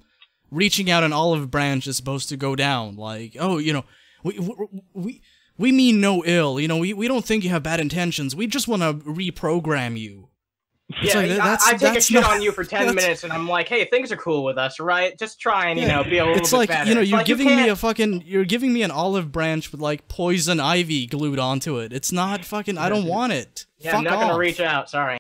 [0.51, 2.95] reaching out an olive branch is supposed to go down.
[2.95, 3.85] Like, oh, you know,
[4.23, 5.21] we we we,
[5.57, 6.59] we mean no ill.
[6.59, 8.35] You know, we, we don't think you have bad intentions.
[8.35, 10.27] We just want to reprogram you.
[11.03, 13.23] It's Yeah, like, I- that's- I, take a shit not- on you for ten minutes,
[13.23, 15.17] and I'm like, "Hey, things are cool with us, right?
[15.19, 15.97] Just try and you Yeah.
[15.97, 17.75] know be a little It's bit like better." you know you're like, giving me a
[17.75, 21.93] fucking you're giving me an olive branch with like poison ivy glued onto it.
[21.93, 22.79] It's not fucking.
[22.79, 23.67] I don't want it.
[23.77, 24.21] Yeah, Fuck I'm not off.
[24.21, 24.89] gonna reach out.
[24.89, 25.13] Sorry.
[25.15, 25.19] I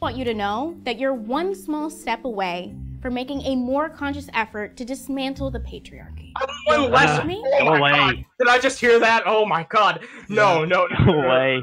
[0.00, 4.30] want you to know that you're one small step away from making a more conscious
[4.32, 6.32] effort to dismantle the patriarchy.
[6.36, 6.48] I'm
[6.80, 7.20] one less.
[7.20, 7.42] Uh, me?
[7.44, 7.90] oh Go my away.
[7.92, 8.24] god!
[8.38, 9.24] Did I just hear that?
[9.26, 10.00] Oh my god!
[10.30, 11.28] No, no, no, No no, no.
[11.28, 11.62] way.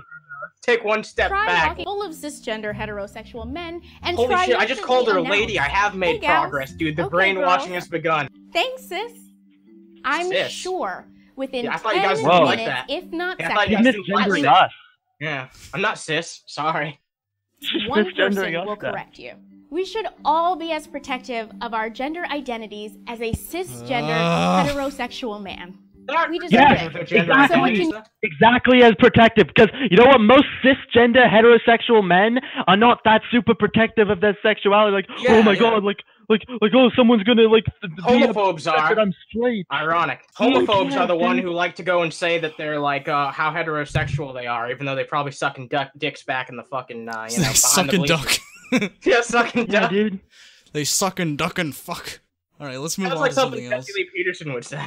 [0.61, 1.77] Take one step Try back.
[1.77, 4.55] full of cisgender heterosexual men and Holy try shit!
[4.55, 5.57] I just called her a lady.
[5.57, 6.95] I have made Hey, progress, dude.
[6.95, 7.85] The Okay, brainwashing girls.
[7.85, 8.27] has begun.
[8.53, 9.11] Thanks, sis.
[10.05, 10.51] I'm Sis.
[10.51, 12.85] sure within Yeah, I thought 10 you guys didn't like that.
[12.87, 14.71] if not Yeah, I thought you He's guys seconds, like us.
[15.19, 16.43] Yeah, I'm not cis.
[16.45, 16.99] Sorry.
[17.87, 19.33] One person will correct you.
[19.72, 24.67] We should all be as protective of our gender identities as a cisgender Ugh.
[24.67, 25.78] heterosexual man.
[26.30, 27.86] We just Yes, With their gender exactly.
[27.86, 28.03] So though.
[28.22, 30.19] Exactly as protective, because you know what?
[30.19, 34.93] Most cisgender heterosexual men are not that super protective of their sexuality.
[34.93, 35.59] Like, Yeah, oh my yeah.
[35.59, 37.63] god, like, like, like, oh, someone's gonna like
[38.01, 38.93] Homophobes are.
[38.93, 39.65] that I'm straight.
[39.72, 40.19] Ironic.
[40.38, 43.51] Homophobes are the one who like to go and say that they're like uh, how
[43.51, 47.28] heterosexual they are, even though they probably sucking duck dicks back in the fucking uh,
[47.30, 48.22] you know behind suck the and bleachers.
[48.26, 48.38] duck.
[49.03, 49.89] Yeah, sucking Yeah, duck.
[49.91, 50.19] dude.
[50.74, 52.19] They suck and duck and fuck.
[52.59, 53.86] All right, let's move That's on like to something something else.
[53.88, 54.86] Jesse Lee Peterson would say.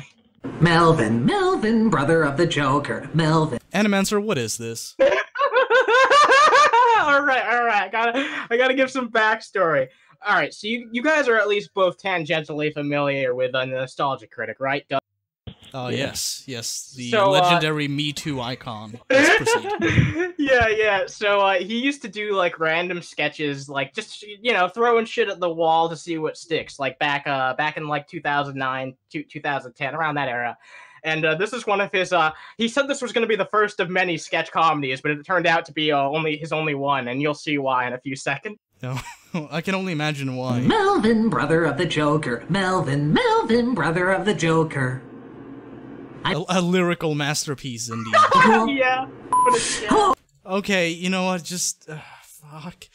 [0.61, 3.09] Melvin, Melvin, brother of the Joker.
[3.15, 3.59] Melvin.
[3.73, 4.95] Animancer, what is this?
[5.01, 5.09] all
[7.23, 7.85] right, all right.
[7.85, 9.89] I gotta, I gotta give some backstory.
[10.27, 14.27] All right, so you, you guys are at least both tangentially familiar with a nostalgia
[14.27, 14.85] critic, right?
[15.75, 15.85] Doug?
[15.87, 18.99] Oh yes, yes, the So, uh, legendary Me Too icon.
[20.37, 21.07] Yeah, yeah.
[21.07, 25.29] So uh, he used to do like random sketches, like just you know throwing shit
[25.29, 26.79] at the wall to see what sticks.
[26.79, 30.57] Like back, uh, back in like 2009, two- 2010, around that era.
[31.03, 32.13] And uh, this is one of his.
[32.13, 35.11] Uh, he said this was going to be the first of many sketch comedies, but
[35.11, 37.93] it turned out to be uh, only his only one, and you'll see why in
[37.95, 38.59] a few seconds.
[38.83, 38.99] No,
[39.51, 40.61] I can only imagine why.
[40.61, 42.45] Melvin, brother of the Joker.
[42.49, 45.03] Melvin, Melvin, brother of the Joker.
[46.25, 48.15] A, a lyrical masterpiece indeed.
[48.77, 49.07] yeah.
[49.31, 50.13] But it's, yeah.
[50.47, 51.43] Okay, you know what?
[51.43, 52.87] Just uh, fuck,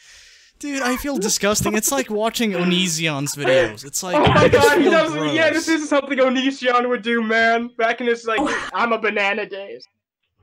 [0.60, 0.84] dude.
[0.84, 1.74] I feel disgusting.
[1.76, 3.84] It's like watching Onision's videos.
[3.84, 7.72] It's like Oh my god, he does, yeah, this is something Onision would do, man.
[7.76, 8.40] Back in his like,
[8.72, 9.84] I'm a banana days.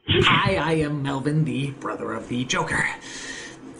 [0.09, 2.89] Hi, I am Melvin, the brother of the Joker.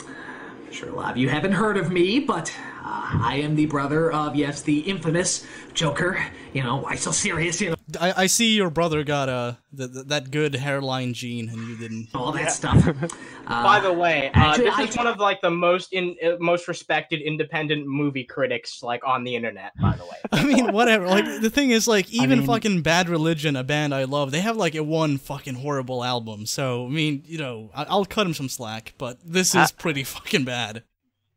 [0.07, 2.53] I'm Sure, a lot of you haven't heard of me, but
[2.85, 6.21] uh, I am the brother of, yes, the infamous Joker.
[6.53, 7.61] You know, why so serious?
[7.61, 11.49] You know, I, I see your brother got uh, th- th- that good hairline gene,
[11.49, 12.09] and you didn't.
[12.15, 12.87] all that stuff.
[13.49, 16.17] Uh, By the way, uh, actually, this I- is one of like the most in
[16.21, 19.71] uh, most respected independent movie critics like on the internet.
[19.81, 21.07] By the way, I mean, whatever.
[21.07, 24.41] Like the thing is, like even mean- fucking Bad Religion, a band I love, they
[24.41, 26.45] have like a one fucking horrible album.
[26.47, 30.03] So I mean, you know, I- I'll cut him some slack, but this is pretty
[30.03, 30.83] fucking bad.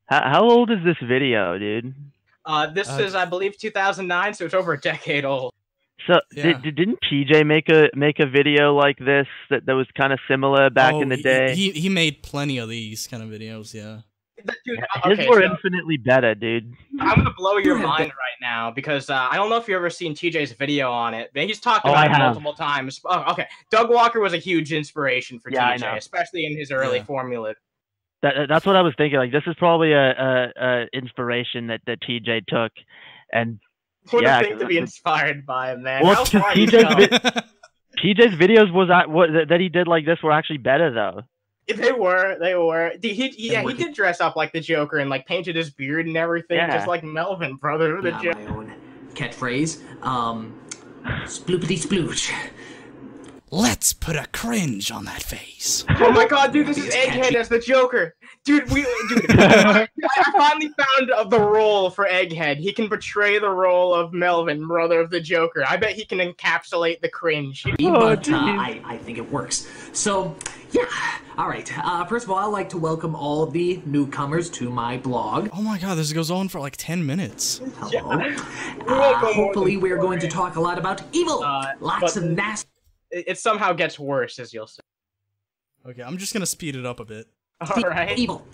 [0.07, 1.93] How, how old is this video, dude?
[2.43, 5.53] uh, this Uh, is I believe 2009, so it's over a decade old.
[6.10, 6.60] So Yeah.
[6.60, 10.20] did, didn't PJ make a make a video like this that, that was kind of
[10.28, 11.55] similar back Oh, in the he- day?
[11.55, 13.74] he he made plenty of these kind of videos.
[13.74, 13.99] Yeah.
[14.66, 16.74] Dude, uh, His were so infinitely better, dude.
[17.01, 19.89] I'm gonna blow your mind right now because uh, I don't know if you've ever
[19.89, 22.20] seen TJ's video on it, but he's talked Oh, about I it have.
[22.20, 23.01] multiple times.
[23.03, 25.95] Oh, okay, Doug Walker was a huge inspiration for Yeah, I TJ, know.
[25.97, 27.03] especially in his early Yeah.
[27.03, 27.53] formula.
[28.22, 29.20] That, that's what I was thinking.
[29.20, 32.72] Like this is probably a, a, a inspiration that, that TJ took,
[33.34, 33.60] and
[34.12, 36.03] What Yeah, a thing to be inspired by, man.
[36.03, 37.18] Well, How it's 'cause far you TJ's go.
[37.18, 37.41] vi-
[38.01, 41.24] TJ's videos was that what that he did like this were actually better though.
[41.68, 42.93] They were, they were.
[42.99, 46.07] He, he, yeah, he did dress up like the Joker and like painted his beard
[46.07, 46.74] and everything, Yeah.
[46.76, 48.39] just like Melvin, brother the Yeah, Joker.
[48.39, 48.74] my own
[49.14, 49.80] catchphrase.
[50.03, 50.60] Um,
[51.26, 52.34] sploopity splooch.
[53.51, 55.84] Let's put a cringe on that face.
[55.99, 58.16] Oh my god, dude, this is Egghead as the Joker.
[58.45, 59.87] Dude, we, dude, I
[60.31, 62.57] finally found uh, the role for Egghead.
[62.57, 65.63] He can portray the role of Melvin, brother of the Joker.
[65.67, 67.63] I bet he can encapsulate the cringe.
[67.63, 69.67] but uh, I, I think it works.
[69.93, 70.35] So,
[70.71, 70.85] yeah.
[71.37, 71.69] All right.
[71.77, 75.49] Uh, first of all, I'd like to welcome all the newcomers to my blog.
[75.53, 77.61] Oh my god, this goes on for like 10 minutes.
[77.77, 78.07] Hello.
[78.07, 78.39] won't
[78.89, 81.43] Uh, hopefully, we're going to talk a lot about evil.
[81.43, 82.69] Uh, Lots of nasty.
[83.11, 84.81] It, it somehow gets worse, as you'll see.
[85.87, 87.27] Okay, I'm just gonna speed it up a bit.
[87.62, 88.18] Alright.
[88.18, 88.45] evil.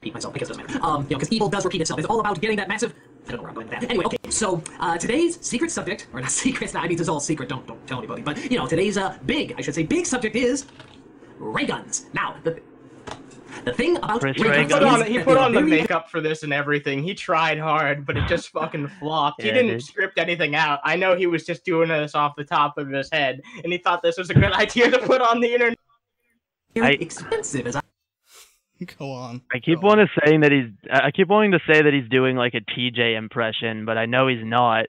[0.00, 0.84] Repeat myself because it doesn't matter.
[0.84, 1.98] Um, you know, because evil does repeat itself.
[2.00, 2.92] It's all about getting that massive.
[3.28, 3.88] I don't know where I'm going with that.
[3.90, 4.18] Anyway, okay.
[4.30, 6.74] So uh, today's secret subject, or not secret.
[6.74, 7.48] I mean, it's all secret.
[7.48, 8.20] Don't don't tell anybody.
[8.22, 9.54] But you know, today's uh big.
[9.56, 10.66] I should say big subject is
[11.38, 12.06] ray guns.
[12.14, 12.60] Now the
[13.64, 15.02] the thing about Chris ray Ray He guns put guns.
[15.02, 17.00] on, he put on the makeup for this and everything.
[17.04, 19.40] He tried hard, but it just fucking flopped.
[19.42, 19.82] he didn't dude.
[19.84, 20.80] script anything out.
[20.82, 23.78] I know he was just doing this off the top of his head, and he
[23.78, 25.78] thought this was a good idea to put on the internet.
[26.76, 27.68] I- expensive.
[27.68, 27.81] As I
[28.98, 29.42] Go on.
[29.52, 30.70] I keep Go wanting to saying that he's.
[30.90, 34.06] I I keep wanting to say that he's doing like a TJ impression, but I
[34.06, 34.86] know he's not.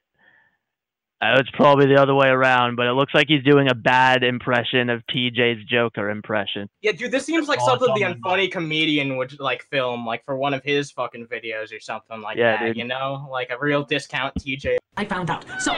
[1.22, 4.24] Uh, it's probably the other way around, but it looks like he's doing a bad
[4.26, 6.68] impression of TJ's Joker impression.
[6.82, 10.36] Yeah, dude, this seems like Oh, something the unfunny comedian would like film, like for
[10.36, 12.66] one of his fucking videos or something like Yeah, that.
[12.68, 12.78] dude.
[12.78, 14.76] You know, like a real discount TJ.
[14.98, 15.46] I found out.
[15.62, 15.74] So.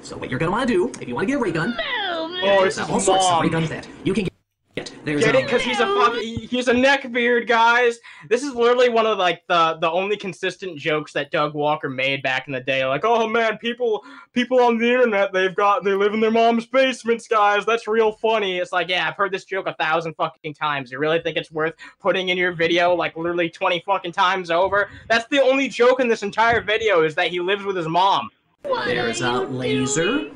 [0.00, 1.76] So what you're gonna want to do if you want to get a ray gun?
[1.78, 4.32] Oh, There's it's uh, his all sorts of ray guns that you can get.
[4.74, 5.44] There's Get it?
[5.44, 7.98] Because he's a fucking he's a neckbeard, guys.
[8.30, 12.22] This is literally one of like the the only consistent jokes that Doug Walker made
[12.22, 12.86] back in the day.
[12.86, 14.02] Like, oh man, people
[14.32, 17.66] people on the internet they've got they live in their mom's basements, guys.
[17.66, 18.58] That's real funny.
[18.58, 20.90] It's like, yeah, I've heard this joke a thousand fucking times.
[20.90, 24.88] You really think it's worth putting in your video like literally twenty fucking times over?
[25.06, 28.30] That's the only joke in this entire video is that he lives with his mom.
[28.62, 30.30] There's a laser.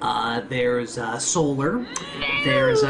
[0.00, 1.86] Uh, there's uh, solar.
[2.44, 2.88] There's uh,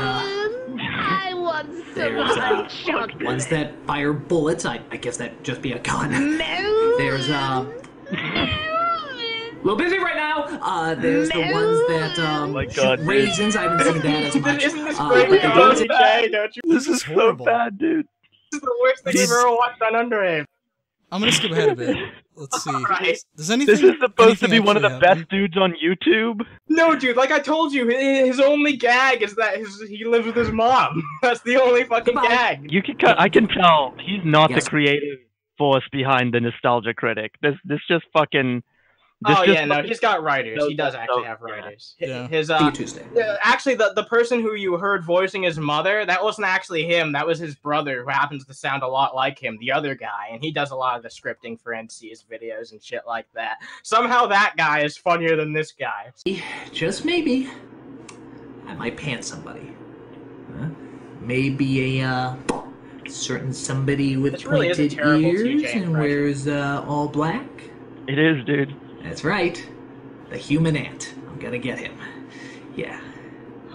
[0.81, 3.23] I want some there's uh, hot chocolate.
[3.25, 4.65] ones that fire bullets.
[4.67, 6.11] I, I guess that'd just be a gun.
[6.39, 7.65] There's uh,
[8.13, 10.45] a little busy right now.
[10.61, 13.09] Uh, there's the ones that um, Oh my shoot God, dude.
[13.09, 13.57] raisins.
[13.57, 14.63] I haven't seen that as much.
[14.65, 15.29] Isn't this Uh, great?
[15.31, 16.63] but they do- Jae, don't you?
[16.67, 17.47] This is horrible.
[17.47, 18.07] so bad, dude.
[18.53, 20.45] This is the worst thing This- we've ever watched on Underage.
[21.11, 21.97] I'm gonna skip ahead a bit.
[22.37, 22.71] Let's see.
[22.71, 23.19] Alright.
[23.37, 23.75] Does anything?
[23.75, 25.19] This is supposed to be one of the happen?
[25.21, 26.43] best dudes on YouTube.
[26.69, 30.37] No, dude, like I told you, his only gag is that his, he lives with
[30.37, 31.03] his mom.
[31.23, 32.29] That's the only fucking Goodbye.
[32.29, 32.71] gag.
[32.73, 34.65] You can, cut- I can tell he's not Yes.
[34.65, 35.19] the creative
[35.57, 37.35] force behind the nostalgia critic.
[37.43, 38.63] This, this just fucking.
[39.21, 40.65] This Oh just yeah, no, he's got writers.
[40.69, 41.97] He does actually have writers.
[41.99, 42.29] Yeah.
[42.29, 43.05] His See uh, Tuesday.
[43.21, 47.11] uh, actually, the the person who you heard voicing his mother, that wasn't actually him.
[47.11, 50.29] That was his brother, who happens to sound a lot like him, the other guy,
[50.31, 53.59] and he does a lot of the scripting for NC's videos and shit like that.
[53.83, 56.13] Somehow that guy is funnier than this guy.
[56.73, 57.51] Just maybe,
[58.69, 59.73] I might pant somebody.
[60.57, 60.69] Huh?
[61.21, 62.37] Maybe a uh,
[63.09, 65.93] certain somebody with This pointed terrible ears and impression.
[65.93, 67.49] wears uh, all black.
[68.07, 68.77] It is, dude.
[69.09, 69.67] That's right,
[70.31, 71.15] the human ant.
[71.29, 71.99] I'm gonna get him.
[72.77, 73.01] Yeah.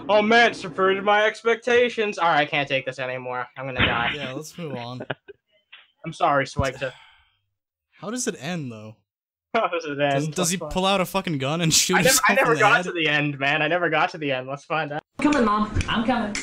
[0.08, 2.18] Oh man, it subverted my expectations.
[2.18, 3.46] All right, I can't take this anymore.
[3.56, 4.12] I'm gonna die.
[4.14, 5.02] Yeah, let's move on.
[6.04, 6.92] I'm sorry, Swagta.
[7.92, 8.96] How does it end though?
[9.54, 10.34] How does it end?
[10.34, 12.58] does he Let's pull out a fucking gun and shoot I never, I never in
[12.58, 12.84] the got head?
[12.84, 13.62] to the end, man.
[13.62, 14.46] I never got to the end.
[14.48, 15.02] Let's find out.
[15.18, 15.78] I'm coming, mom.
[15.88, 16.36] I'm coming.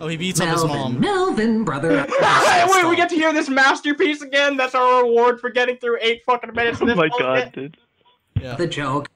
[0.00, 1.00] Oh, he beats up his Melvin, mom.
[1.00, 2.06] Melvin, brother.
[2.68, 4.56] Wait, we get to hear this masterpiece again.
[4.56, 6.78] That's our reward for getting through eight fucking minutes.
[6.80, 7.26] Oh of this my bullshit?
[7.26, 7.76] god, dude.
[8.40, 8.56] Yeah.
[8.56, 9.08] the Joker.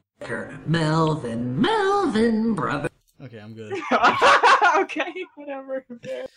[0.67, 2.89] Melvin, Melvin, brother.
[3.23, 3.73] Okay, I'm good.
[4.79, 5.85] okay, whatever.
[5.89, 6.29] who cares?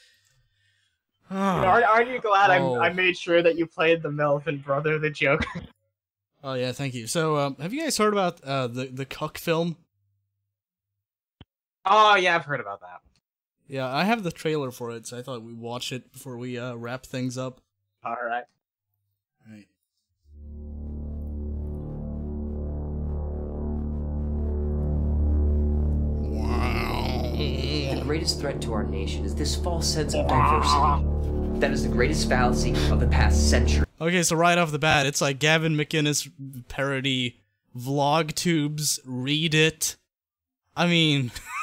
[1.31, 2.75] oh aren't, aren't you glad Oh.
[2.75, 5.45] I, I made sure that you played the Melvin brother, the Joker?
[6.43, 7.05] Oh, yeah, thank you.
[7.05, 9.77] So, um, have you guys heard about uh, the the Cuck film?
[11.85, 13.01] Oh yeah, I've heard about that.
[13.67, 16.57] Yeah, I have the trailer for it, so I thought we'd watch it before we
[16.57, 17.61] uh, wrap things up.
[18.03, 18.25] All right.
[18.25, 18.43] Right.
[27.95, 31.59] The greatest threat to our nation is this false sense of diversity.
[31.59, 33.85] That is the greatest fallacy of the past century.
[33.99, 36.29] Okay, so right off the bat, it's like Gavin McInnes
[36.67, 37.41] parody
[37.77, 38.99] vlog tubes.
[39.05, 39.95] Read it.
[40.75, 41.31] I mean,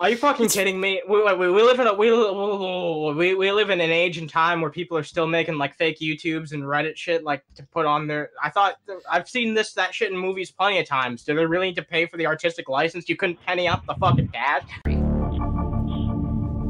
[0.00, 1.00] Are you fucking kidding me?
[1.08, 4.60] We, we, we live in a we, we we live in an age and time
[4.60, 8.08] where people are still making like fake YouTubes and Reddit shit like to put on
[8.08, 8.30] their.
[8.42, 8.74] I thought
[9.08, 11.22] I've seen this that shit in movies plenty of times.
[11.22, 13.08] Do they really need to pay for the artistic license?
[13.08, 14.64] You couldn't penny up the fucking cash.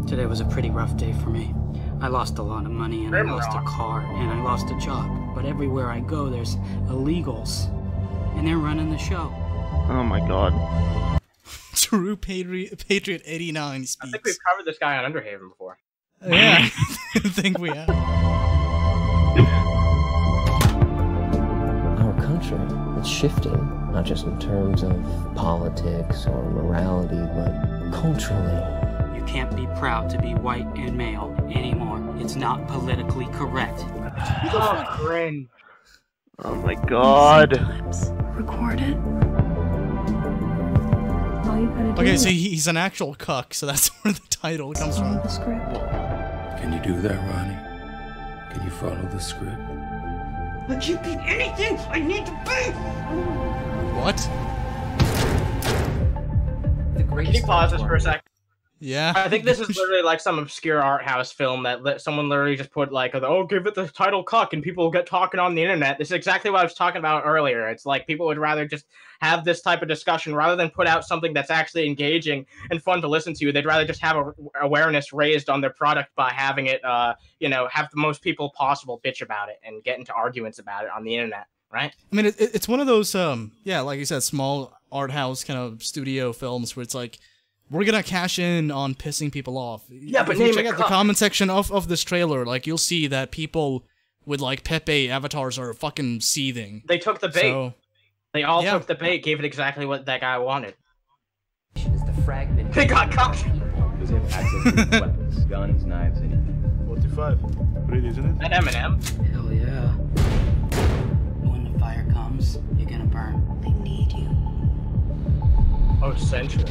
[0.07, 1.55] Today was a pretty rough day for me.
[2.03, 4.79] I lost a lot of money and I lost a car and I lost a
[4.79, 5.35] job.
[5.35, 6.57] But everywhere I go, there's
[6.89, 7.71] illegals.
[8.37, 9.33] And they're running the show.
[9.89, 11.21] Oh my god.
[11.85, 13.99] True Patriot, Patriot 89 speaks.
[14.03, 15.77] I think we've covered this guy on Underhaven before.
[16.25, 16.57] Uh, yeah,
[17.15, 17.91] I think we have.
[22.01, 22.57] Our country
[23.03, 24.93] is shifting, not just in terms of
[25.35, 29.19] politics or morality, but culturally.
[29.19, 32.03] You can't be proud to be white and male anymore.
[32.19, 33.85] It's not politically correct.
[34.55, 35.49] Oh, cringe.
[36.43, 37.53] Oh my god.
[38.35, 38.81] Record
[41.49, 45.23] Okay, so he- he's an actual cuck, so that's where the title comes follow from.
[45.23, 45.75] the script.
[46.61, 47.59] Can you do that, Ronnie?
[48.55, 49.61] Can you follow the script?
[50.69, 52.73] I can't be anything I need to be!
[54.01, 54.17] What?
[57.25, 58.25] Can you pause this for a sec?
[58.85, 59.15] Yeah.
[59.17, 62.71] I think this is literally like some obscure art house film that someone literally just
[62.71, 65.63] put like, oh, give it the title "cuck" and people will get talking on the
[65.63, 65.97] internet.
[65.97, 67.69] This is exactly what I was talking about earlier.
[67.69, 68.85] It's like people would rather just
[69.21, 73.01] have this type of discussion rather than put out something that's actually engaging and fun
[73.01, 73.53] to listen to.
[73.53, 77.49] They'd rather just have a, awareness raised on their product by having it, uh, you
[77.49, 80.91] know, have the most people possible bitch about it and get into arguments about it
[80.95, 81.95] on the internet, right?
[82.13, 85.43] I mean, it- it's one of those, um, yeah, like you said, small art house
[85.43, 87.19] kind of studio films where it's like,
[87.71, 89.85] we're gonna cash in on pissing people off.
[89.91, 92.67] Yeah, but if you check it out the comment section of, of this trailer, like
[92.67, 93.85] you'll see that people
[94.27, 96.83] with like Pepe avatars are fucking seething.
[96.87, 97.41] They took the bait.
[97.51, 97.75] So
[98.33, 98.73] They all Yeah.
[98.73, 100.75] took the bait, gave it exactly what that guy wanted.
[101.75, 102.73] The fragment.
[102.73, 103.37] They got caught.
[103.95, 106.85] Because they have access to weapons, guns, knives, anything.
[106.87, 107.87] 45.
[107.87, 108.39] Great, isn't it?
[108.41, 109.03] That Eminem.
[109.33, 109.93] Hell yeah.
[111.49, 113.43] When the fire comes, you're gonna burn.
[113.63, 114.29] They need you.
[116.03, 116.65] Oh, sensual.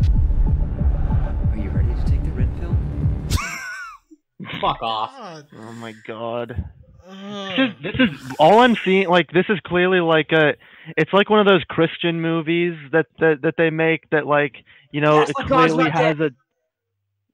[4.62, 5.44] Fuck off.
[5.58, 6.66] Oh my god.
[7.06, 9.10] This is, this is all I'm seeing.
[9.10, 10.54] Like this is clearly like a.
[10.98, 14.56] It's like one of those Christian movies that that, that they make that like
[14.92, 16.32] you know Yes, it clearly Not has a.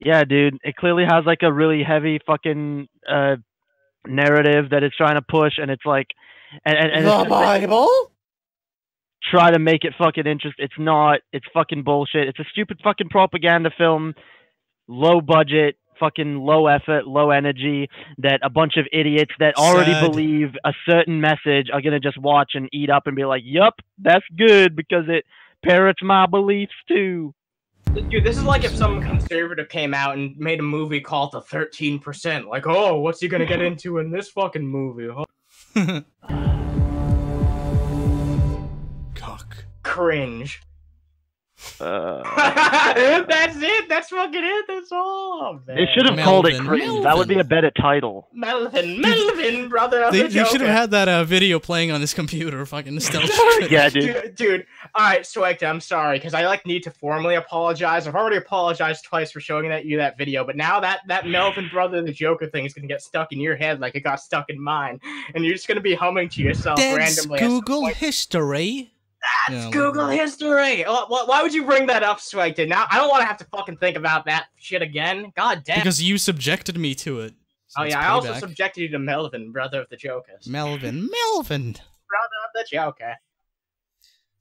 [0.00, 0.58] Yeah, dude.
[0.64, 3.36] It clearly has like a really heavy fucking uh
[4.06, 6.08] narrative that it's trying to push, and it's like,
[6.64, 7.88] and and, and it's just, like, Bible?
[9.30, 10.56] try to make it fucking interest.
[10.58, 11.20] It's not.
[11.32, 12.28] It's fucking bullshit.
[12.28, 14.14] It's a stupid fucking propaganda film,
[14.88, 17.88] low budget, fucking low effort, low energy.
[18.18, 20.10] That a bunch of idiots that already Sad.
[20.10, 23.74] believe a certain message are gonna just watch and eat up and be like, "Yup,
[23.98, 25.24] that's good because it
[25.62, 27.34] parrots my beliefs too."
[27.94, 31.40] Dude, this is like if some conservative came out and made a movie called The
[31.40, 32.46] 13%.
[32.46, 35.08] Like, oh, what's he gonna get into in this fucking movie?
[35.08, 36.02] Huh?
[39.14, 39.64] Cock.
[39.82, 40.62] Cringe.
[41.80, 42.22] Uh,
[43.28, 43.88] That's it.
[43.88, 44.64] That's fucking it.
[44.68, 45.60] That's all.
[45.66, 45.76] Man.
[45.76, 47.02] they should have called it Melvin.
[47.02, 48.28] That would be a better title.
[48.32, 52.00] Melvin, Melvin, brother of They, the they should have had that uh, video playing on
[52.00, 53.32] his computer, fucking nostalgia.
[53.70, 54.14] Yeah, dude.
[54.22, 54.66] dude, dude.
[54.94, 58.06] All right, Swagta, I'm sorry because I like need to formally apologize.
[58.06, 61.68] I've already apologized twice for showing that you that video, but now that that Melvin
[61.70, 64.48] brother the Joker thing is gonna get stuck in your head like it got stuck
[64.48, 64.98] in mine,
[65.34, 67.38] and you're just gonna be humming to yourself That's randomly.
[67.38, 67.96] Google point.
[67.96, 68.92] history.
[69.48, 70.82] That's Yeah, Google like- history.
[70.84, 72.66] Wh- wh- Why would you bring that up, Swagta?
[72.66, 75.32] Now I don't want to have to fucking think about that shit again.
[75.36, 75.78] God damn.
[75.80, 77.34] Because you subjected me to it.
[77.66, 80.32] So oh it's yeah, I also subjected you to Melvin, brother of the Joker.
[80.46, 81.72] Melvin, Melvin.
[81.72, 83.14] Brother of the Joker.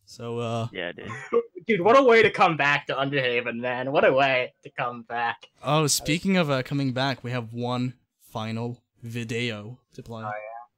[0.05, 1.07] So, uh, Yeah, dude.
[1.67, 3.91] Dude, what a way to come back to Underhaven, man.
[3.91, 5.45] What a way to come back.
[5.63, 7.93] oh, speaking of uh, coming back, we have one
[8.31, 10.23] final video to play.
[10.23, 10.31] Oh,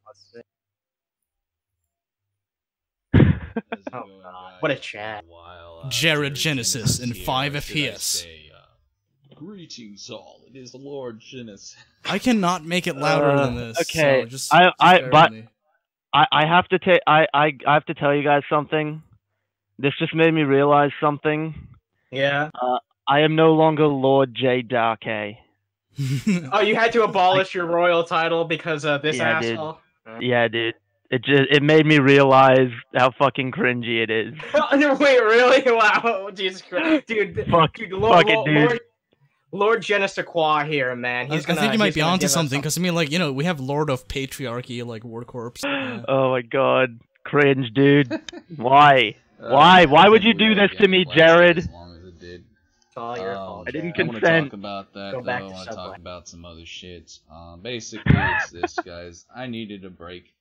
[0.05, 0.41] Let's see.
[3.93, 4.03] Oh
[4.59, 5.25] what a chat.
[5.89, 8.25] Jared Genesis in 5 FPS.
[9.35, 11.75] Greetings all, it is Lord Genesis.
[12.05, 13.79] I cannot make it louder Uh, than this.
[13.81, 15.33] Okay, so just, I, I, but.
[16.13, 19.01] I, I have to take, I, I, I have to tell you guys something.
[19.79, 21.55] This just made me realize something.
[22.11, 22.49] Yeah.
[22.53, 25.37] Uh, I am no longer Lord Jae Darké
[26.53, 29.51] Oh, you had to abolish your royal title because of this Yeah, dude.
[29.53, 29.79] asshole?
[30.19, 30.75] Yeah, dude.
[31.11, 34.33] It just, it made me realize how fucking cringy it is.
[34.99, 35.61] Wait, really?
[35.71, 37.47] Wow, Jesus Christ, dude.
[37.51, 38.55] Fuck- dude, Lord, fuck it, dude.
[38.55, 38.79] Lord,
[39.51, 41.29] Lord Genesequa here, man.
[41.29, 41.59] I, He's I gonna.
[41.59, 43.43] I think you might be gonna onto something because I mean, like you know, we
[43.43, 45.51] have Lord of Patriarchy, like War Corps.
[45.63, 45.97] Yeah.
[45.97, 48.09] Uh, oh my god, cringe, dude.
[48.55, 49.17] Why?
[49.37, 49.85] Uh, Why?
[49.85, 51.57] Why would you do this to me, Jared?
[51.57, 53.67] It's all your um, fault.
[53.67, 54.45] I didn't I want to consent.
[54.51, 55.31] talk about that Go though.
[55.31, 57.19] I want to talk about some other shit.
[57.31, 59.25] Um, basically, it's this, guys.
[59.33, 60.33] I needed a break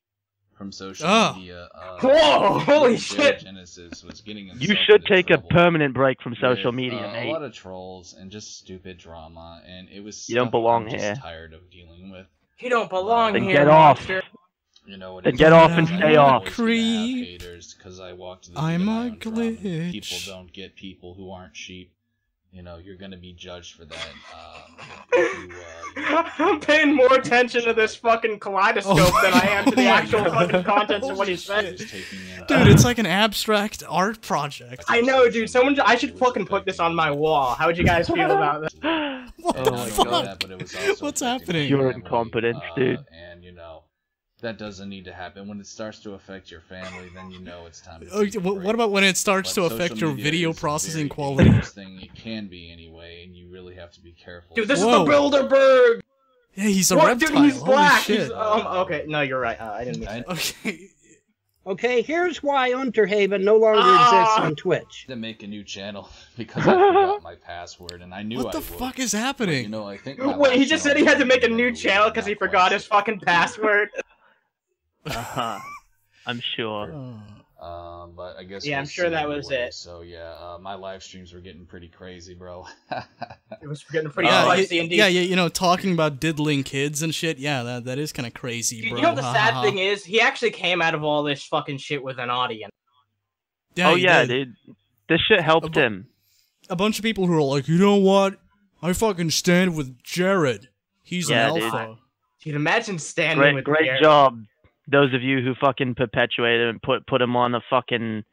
[0.61, 1.33] from social Ah.
[1.39, 1.71] media.
[1.75, 3.41] Uh, Whoa, holy shit.
[3.41, 7.31] Genesis was getting You should take a permanent break from social with, media, uh, mate.
[7.31, 10.29] A lot of trolls and just stupid drama, and it was.
[10.29, 11.15] You don't belong I'm just here.
[11.15, 12.27] tired of dealing with.
[12.59, 13.55] You don't belong Then here.
[13.55, 14.07] get off.
[14.87, 15.25] You know what?
[15.25, 16.43] Then get off and stay off.
[16.43, 17.27] always gonna Creep.
[17.41, 19.93] haters 'cause I walk to the I'm beat a own drum, and glitch.
[19.93, 21.95] People don't get people who aren't sheep.
[22.53, 24.09] You know, you're gonna be judged for that.
[24.35, 25.53] Um, you,
[26.05, 29.77] uh, you I'm paying more attention to this fucking kaleidoscope Oh than I am to
[29.77, 30.33] the actual God.
[30.51, 31.77] fucking contents of what he said.
[31.77, 34.85] just taking in Dude, it's like an abstract art project.
[34.89, 35.49] I know, dude.
[35.49, 37.55] Someone, I should fucking put this on my wall.
[37.55, 39.33] How would you guys feel about that?
[39.41, 40.25] What And the not fuck?
[40.25, 41.67] that, but it was What's affecting my happening?
[41.69, 43.05] Pure family, incompetence, uh, dude.
[43.13, 43.85] And you know,
[44.41, 45.47] that doesn't need to happen.
[45.49, 48.01] When it starts to affect your family, then you know it's time.
[48.01, 50.59] To Oh, take a what about when it starts But to affect your video is
[50.59, 51.51] processing very quality?
[51.63, 54.55] Thing it can be anyway, and you really have to be careful.
[54.57, 55.03] Dude, this Whoa.
[55.03, 56.01] is the Bilderberg.
[56.55, 57.29] Yeah, he's a What, reptile.
[57.43, 57.45] dude?
[57.45, 58.03] He's Holy black.
[58.03, 58.21] shit.
[58.23, 59.61] He's, um, okay, no, you're right.
[59.61, 60.31] Uh, I didn't mean to.
[60.33, 60.89] Okay.
[61.67, 64.23] Okay, here's why Unterhaven no longer Ah!
[64.23, 65.05] exists on Twitch.
[65.09, 68.59] to make a new channel because I forgot my password, and I knew What I
[68.59, 69.65] the fuck is But, happening?
[69.65, 70.19] you know, I think.
[70.23, 72.87] Wait, he just said he had to make a new channel because he forgot his
[72.87, 73.91] fucking password.
[75.07, 75.59] Uh-huh.
[76.27, 76.93] I'm sure.
[77.61, 79.65] Um, but I guess Yeah, I'm sure that was anyway.
[79.67, 79.75] it.
[79.75, 82.65] So yeah, uh, my live streams were getting pretty crazy, bro.
[83.61, 84.97] It was getting pretty yeah, spicy indeed.
[84.97, 87.37] yeah, yeah, you know, talking about diddling kids and shit.
[87.37, 88.97] Yeah, that that is kind of crazy, Dude, bro.
[89.01, 90.03] you know the sad thing is?
[90.07, 92.73] He actually came out of all this fucking shit with an audience.
[93.75, 94.55] Yeah, oh yeah, did.
[94.67, 94.77] dude.
[95.11, 96.07] This shit helped bu- him.
[96.71, 98.41] A bunch of people who are like, you know what?
[98.83, 100.71] I fucking stand with Jared.
[101.03, 101.63] He's Yeah, an dude.
[101.65, 101.97] alpha.
[102.43, 104.03] Dude, imagine standing Great, with great Jared.
[104.03, 104.43] job,
[104.91, 108.25] those of you who fucking perpetuated and put put him on the fucking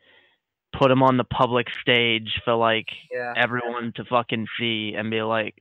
[0.73, 3.33] put him on the public stage for like Yeah.
[3.35, 5.55] everyone to fucking see and be like,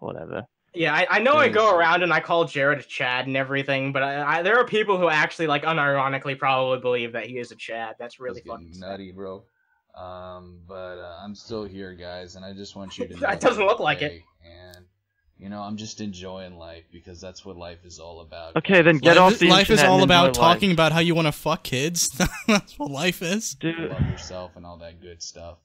[0.00, 0.46] whatever.
[0.74, 3.92] Yeah, I, I know I go around and I call Jared a Chad and everything,
[3.92, 7.50] but I, I, there are people who actually, like, unironically probably believe that he is
[7.50, 7.96] a Chad.
[7.98, 8.90] That's really It's fucking getting sad.
[8.90, 9.42] nutty, bro.
[9.96, 13.14] Um, but uh, I'm still here, guys, and I just want you to.
[13.16, 14.20] It know doesn't look like it.
[14.44, 14.84] And
[15.38, 18.56] you know, I'm just enjoying life because that's what life is all about.
[18.56, 20.54] Okay, then get life off is, the life is all and about enjoy life.
[20.54, 22.08] talking about how you want to fuck kids.
[22.46, 23.54] That's what life is.
[23.54, 25.58] Dude, love yourself and all that good stuff.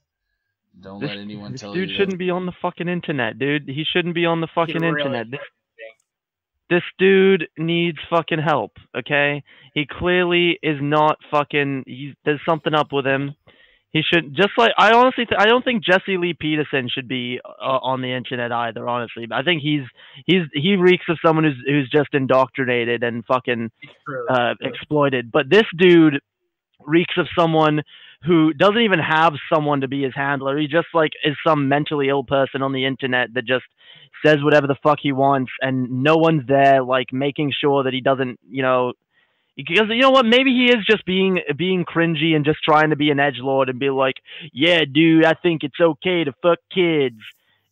[0.78, 1.86] Don't this, let anyone tell dude you.
[1.86, 3.66] Dude shouldn't be on the fucking internet, dude.
[3.66, 5.30] He shouldn't be on the fucking really internet.
[5.30, 5.40] This,
[6.68, 9.42] this dude needs fucking help, okay?
[9.74, 11.84] He clearly is not fucking.
[11.86, 13.34] He's, there's something up with him.
[13.92, 14.34] He shouldn't.
[14.34, 18.00] just like I honestly th- I don't think Jesse Lee Peterson should be uh, on
[18.00, 18.88] the internet either.
[18.88, 19.82] Honestly, But I think he's
[20.24, 23.70] he's he reeks of someone who's who's just indoctrinated and fucking
[24.30, 25.30] uh, exploited.
[25.30, 26.20] But this dude
[26.80, 27.82] reeks of someone
[28.24, 30.56] who doesn't even have someone to be his handler.
[30.56, 33.64] He just like is some mentally ill person on the internet that just
[34.24, 38.00] says whatever the fuck he wants, and no one's there like making sure that he
[38.00, 38.94] doesn't, you know.
[39.56, 42.96] Because you know what, maybe he is just being being cringy and just trying to
[42.96, 44.16] be an edge lord and be like,
[44.52, 47.20] yeah, dude, I think it's okay to fuck kids,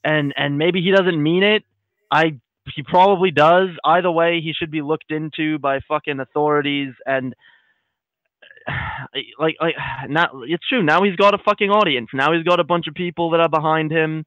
[0.05, 1.65] and and maybe he doesn't mean it.
[2.11, 2.39] I
[2.75, 3.71] he probably does.
[3.85, 7.35] Either way, he should be looked into by fucking authorities and
[9.39, 9.75] like like
[10.09, 10.83] now it's true.
[10.83, 12.09] Now he's got a fucking audience.
[12.13, 14.25] Now he's got a bunch of people that are behind him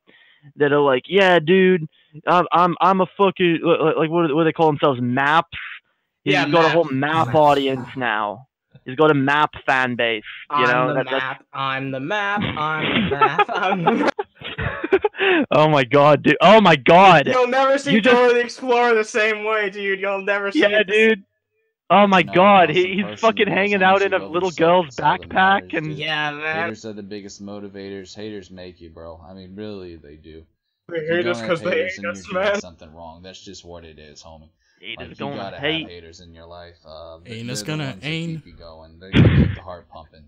[0.58, 1.88] that are like, yeah, dude,
[2.28, 5.58] I'm I'm, I'm a fucking like what what do they call themselves maps.
[6.24, 7.28] He's Yeah, got a whole maps.
[7.28, 8.48] map audience now.
[8.86, 10.24] He's got a map fan base.
[10.50, 11.46] You I'm know, the that, map.
[11.54, 12.42] I'm the map.
[12.42, 13.46] I'm the map.
[13.54, 14.14] I'm the map.
[15.52, 16.38] oh my god, dude.
[16.42, 17.28] Oh my god.
[17.28, 20.00] You'll never see You just- Dora the Explorer the same way, dude.
[20.00, 20.60] You'll never see.
[20.60, 21.24] Yeah, it the dude.
[21.90, 25.18] Oh my No, god, he, he's fucking hanging out in a little girl's That's all
[25.18, 25.94] that backpack and.
[25.98, 26.64] Yeah, man.
[26.64, 28.16] Haters are the biggest motivators.
[28.16, 29.22] Haters make you, bro.
[29.30, 30.44] I mean, really, they do.
[30.88, 32.60] They hate don't us have 'cause they hate us, man.
[32.60, 33.22] something wrong.
[33.22, 34.50] That's just what it is, homie.
[34.84, 35.82] Haters Like, you gonna gotta hate.
[35.84, 36.76] have haters in your life.
[36.86, 38.44] Uh, th- Ain't they're us gonna ones that ain't.
[38.44, 39.00] keep you going.
[39.00, 40.26] They're gonna keep the heart pumping.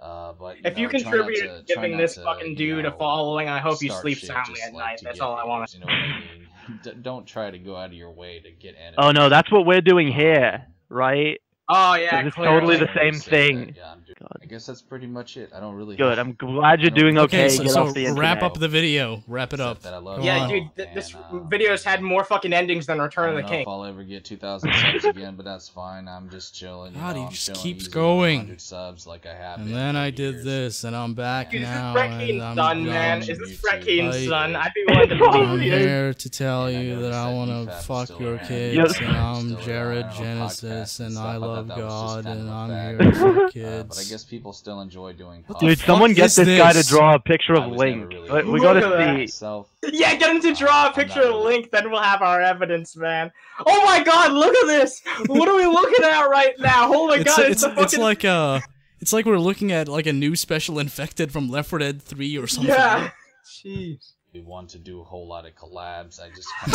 [0.00, 2.50] Uh, but If you, you know, try not contribute to- to giving this to, fucking
[2.50, 5.00] you dude a following, I hope you sleep soundly at like night.
[5.02, 6.80] That's get all I want haters, You know I mean?
[6.82, 8.96] D- don't try to go out of your way to get enemies.
[8.98, 11.40] Oh no, that's what we're doing here, right?
[11.68, 13.74] Oh yeah, It's totally the same thing.
[13.76, 15.50] Yeah, I'm I guess that's pretty much it.
[15.54, 15.96] I don't really.
[15.96, 16.18] Good.
[16.18, 17.46] have- I'm glad you're doing okay.
[17.46, 19.22] Okay, so, Get so off the wrap up the video.
[19.26, 19.80] Wrap it up.
[19.82, 20.48] that I love Yeah, on.
[20.48, 23.42] dude, th- And, this uh, video's had more fucking endings than Return of don't the
[23.42, 23.60] know King.
[23.62, 26.06] if I'll ever get 2,000 subs again, but that's fine.
[26.08, 26.94] I'm just chilling.
[26.94, 28.38] You God, know, he I'm just keeps going.
[28.38, 29.60] 100 subs like I have.
[29.60, 30.44] And then I did years.
[30.44, 33.20] this, and I'm back Dude, is this now, Brett and Keen's I'm son, man?
[33.20, 33.28] done.
[33.30, 34.56] Is this Brett I- son?
[34.56, 38.38] I'd be willing to I'm here to tell you that I want to fuck your
[38.38, 41.18] kids, and I'm Jared Genesis, and and.
[41.18, 44.00] I I love that was just God, and I'm here for fuck Uh, but I
[44.00, 45.44] kids, I guess people still enjoy doing.
[45.60, 48.08] Dude, someone get is this, guy to draw a picture of Link.
[48.08, 49.14] really we Look gotta at that.
[49.14, 49.20] see.
[49.20, 49.68] myself.
[49.82, 53.30] Yeah, get him to draw a picture of Link, then we'll have our evidence, man.
[53.66, 55.02] Oh my god, look at this!
[55.26, 56.92] What are we looking at right now?
[56.92, 57.84] Oh my it's god, it's, it's, a fucking...
[57.84, 58.60] it's like uh
[59.00, 62.38] it's like we're looking at like a new special infected from Left 4 Dead 3
[62.38, 62.74] or something.
[62.74, 63.10] Yeah.
[63.44, 64.12] Jeez.
[64.32, 66.20] We want to do a whole lot of collabs.
[66.20, 66.72] I just kind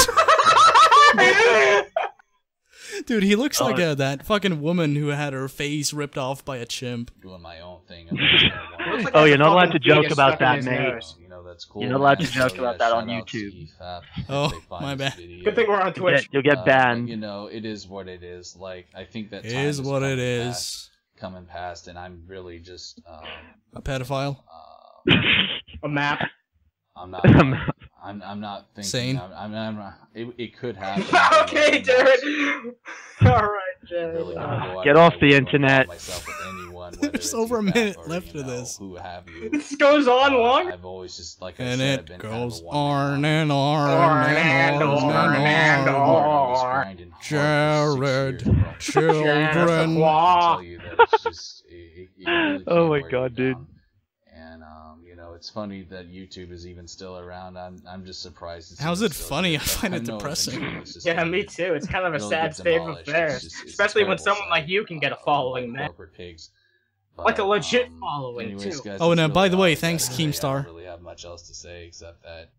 [1.19, 1.85] of
[3.05, 6.43] Dude, he looks Oh, like uh, that fucking woman who had her face ripped off
[6.45, 7.11] by a chimp.
[7.21, 8.07] doing my own thing.
[8.09, 10.57] and I just kinda want- Looks like Oh, you're not allowed to joke about that,
[10.57, 11.03] his mate.
[11.21, 11.81] You know that's cool.
[11.81, 12.31] You're not allowed to man.
[12.33, 13.69] joke So, about that on shout out to YouTube.
[13.79, 15.13] EFAP Oh, my bad.
[15.15, 15.43] video.
[15.43, 16.27] Good thing we're on Twitch.
[16.31, 17.09] you'll get Uh, banned.
[17.09, 18.55] You know, it is what it is.
[18.55, 20.19] Like I think that It time is what it is.
[20.19, 20.55] it and is.
[20.55, 20.85] passed-
[21.17, 23.01] Come and past, and I'm really just.
[23.05, 23.19] Um,
[23.75, 24.37] A pedophile.
[25.09, 25.13] uh,
[25.83, 26.19] A map.
[27.03, 27.25] I'm not.
[28.01, 28.21] I'm.
[28.23, 28.89] I'm not thinking.
[28.89, 29.17] Sane.
[29.17, 29.31] I'm.
[29.33, 31.03] I'm, I'm not, it, it could happen.
[31.43, 32.19] okay, Jared.
[33.21, 34.15] Alright, Jared.
[34.15, 35.81] really gonna go out Get off the internet.
[35.81, 38.77] involve Myself with anyone, There's it's over a minute or, left you of this.
[38.77, 39.49] Who have you?
[39.49, 40.71] This goes on Uh, long?
[40.71, 43.51] I've always just like I And said, I've it been kind of goes a one-man
[43.51, 45.95] on and on On and and on on and and on.
[45.95, 46.73] I was on.
[46.75, 48.41] grinding hard for Jared,
[48.79, 49.97] six children.
[50.01, 53.55] I tell you that it's just, it, it, it really Oh my God, dude.
[53.55, 53.67] down.
[54.33, 57.57] And um, you know, it's funny that YouTube is even still around.
[57.57, 58.73] I'm, I'm just surprised.
[58.73, 59.51] It's How's it funny?
[59.51, 59.59] here.
[59.63, 60.55] I find it know depressing.
[60.55, 61.73] eventually it's just Yeah, gonna me too.
[61.75, 63.35] It's kind of a sad state of affairs.
[63.35, 65.67] It's just- it's a Especially when terrible someone like you can get a uh, following,
[65.71, 65.87] like man.
[65.87, 66.49] corporate pigs.
[67.17, 68.89] Like a legit um, following, anyways, too.
[68.89, 70.23] guys, Oh, and that's uh, by the way, thanks, to say.
[70.23, 70.63] I Keemstar.
[70.63, 72.51] don't really have much else to say except that.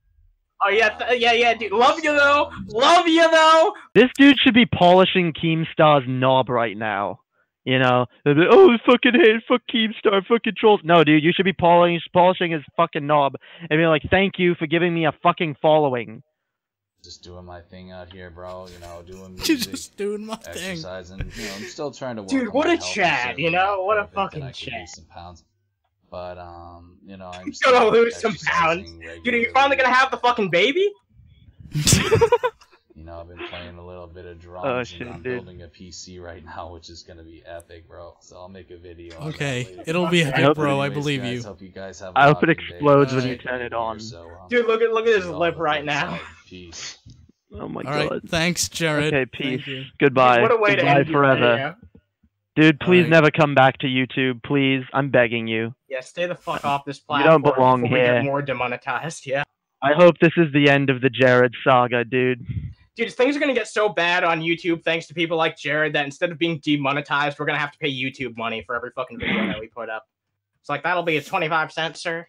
[0.63, 1.73] Oh yeah, th- yeah, yeah, dude.
[1.73, 2.51] Love you though.
[2.69, 3.73] Love you though.
[3.95, 7.21] This dude should be polishing Keemstar's knob right now.
[7.65, 10.81] You know, They'll be, oh, fucking hate, fuck Keemstar, fucking trolls.
[10.83, 13.35] No, dude, you should be polishing, polishing his fucking knob
[13.69, 16.23] and be like, thank you for giving me a fucking following.
[17.05, 18.67] just doing my thing out here, bro.
[18.73, 20.71] You know, doing You're music, just doing my thing.
[20.71, 21.19] exercising.
[21.37, 22.31] You know, I'm still trying to work.
[22.31, 22.83] Dude, what a health.
[22.83, 23.83] I'm Chad, certainly you know?
[23.85, 24.81] What a confident that fucking I could Chad.
[24.81, 25.45] lose some pounds,
[26.11, 28.89] but um, you know, I'm still gonna lose some pounds.
[28.89, 29.53] exercising Dude, are you regularly.
[29.53, 30.91] finally gonna have the fucking baby?
[33.11, 34.95] You know, I've been playing a little bit of drums.
[34.95, 35.45] Oh, and I'm dude.
[35.45, 38.15] building a PC right now, which is gonna be epic, bro.
[38.21, 39.19] So I'll make a video.
[39.19, 39.83] Okay, later.
[39.85, 40.55] it'll be epic, Nope.
[40.55, 40.79] bro.
[40.81, 41.43] I believe guys, you.
[41.43, 42.15] Hope you guys have.
[42.15, 42.75] a I hope it lovely day.
[42.77, 43.99] explodes when you turn it on.
[43.99, 46.11] So, um, Dude, look at look at his lip right now.
[46.13, 46.21] side.
[46.47, 46.99] Peace.
[47.53, 48.23] Oh my All right, god.
[48.29, 49.13] thanks, Jared.
[49.13, 49.67] Okay, peace.
[49.67, 49.83] you.
[49.99, 50.41] Goodbye.
[50.43, 51.51] What a way to Goodbye end your forever.
[51.57, 51.77] video.
[52.55, 53.11] Dude, please Alright.
[53.11, 54.85] never come back to YouTube, please.
[54.93, 55.75] I'm begging you.
[55.89, 57.25] Yeah, stay the fuck off this platform.
[57.41, 58.15] You don't belong before we here.
[58.23, 59.27] get more demonetized.
[59.27, 59.43] Yeah.
[59.83, 62.47] I hope this is the end of the Jared saga, dude.
[62.97, 66.05] Dude, things are gonna get so bad on YouTube thanks to people like Jared that
[66.05, 69.47] instead of being demonetized, we're gonna have to pay YouTube money for every fucking video
[69.47, 70.05] that we put up.
[70.61, 72.27] It's like that'll be a twenty-five cents, sir.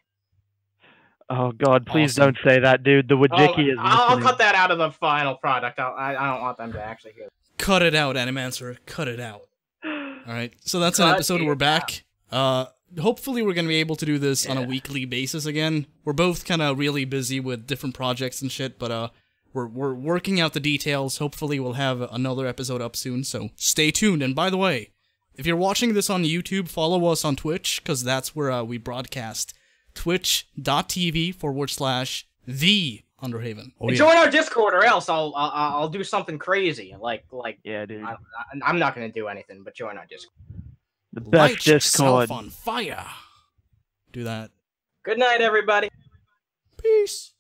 [1.30, 2.34] Oh god, please Awesome.
[2.34, 3.08] don't say that, dude.
[3.08, 5.80] The Oh, Wajiki is I'll, I'll cut that out of the final product.
[5.80, 7.28] I'll, I I don't want them to actually hear.
[7.58, 8.78] Cut it out, Animancer.
[8.86, 9.42] Cut it out.
[9.86, 9.92] All
[10.28, 10.54] right.
[10.62, 11.42] So that's an episode.
[11.42, 12.04] We're back.
[12.32, 12.66] Uh,
[13.00, 15.88] hopefully we're gonna be able to do this on a weekly basis again.
[16.06, 19.10] We're both kind of really busy with different projects and shit, but uh,
[19.54, 21.18] we're we're working out the details.
[21.18, 23.24] Hopefully we'll have another episode up soon.
[23.24, 24.24] So stay tuned.
[24.24, 24.92] And by the way,
[25.36, 28.78] if you're watching this on YouTube, follow us on Twitch because that's where uh, we
[28.78, 29.54] broadcast.
[29.94, 33.74] Twitch.tv forward slash the Underhaven.
[33.80, 33.96] Oh, yeah.
[33.96, 35.52] Join our Discord, or else I'll I'll,
[35.82, 36.96] I'll do something crazy.
[37.00, 38.04] Like like Yeah, dude.
[38.04, 38.18] I, I,
[38.66, 40.34] I'm not gonna do anything, but join our Discord.
[41.14, 41.68] The best Light Discord.
[41.68, 43.06] yourself on fire.
[44.12, 44.52] Do that.
[45.04, 45.90] Good night, everybody.
[46.82, 47.34] Peace.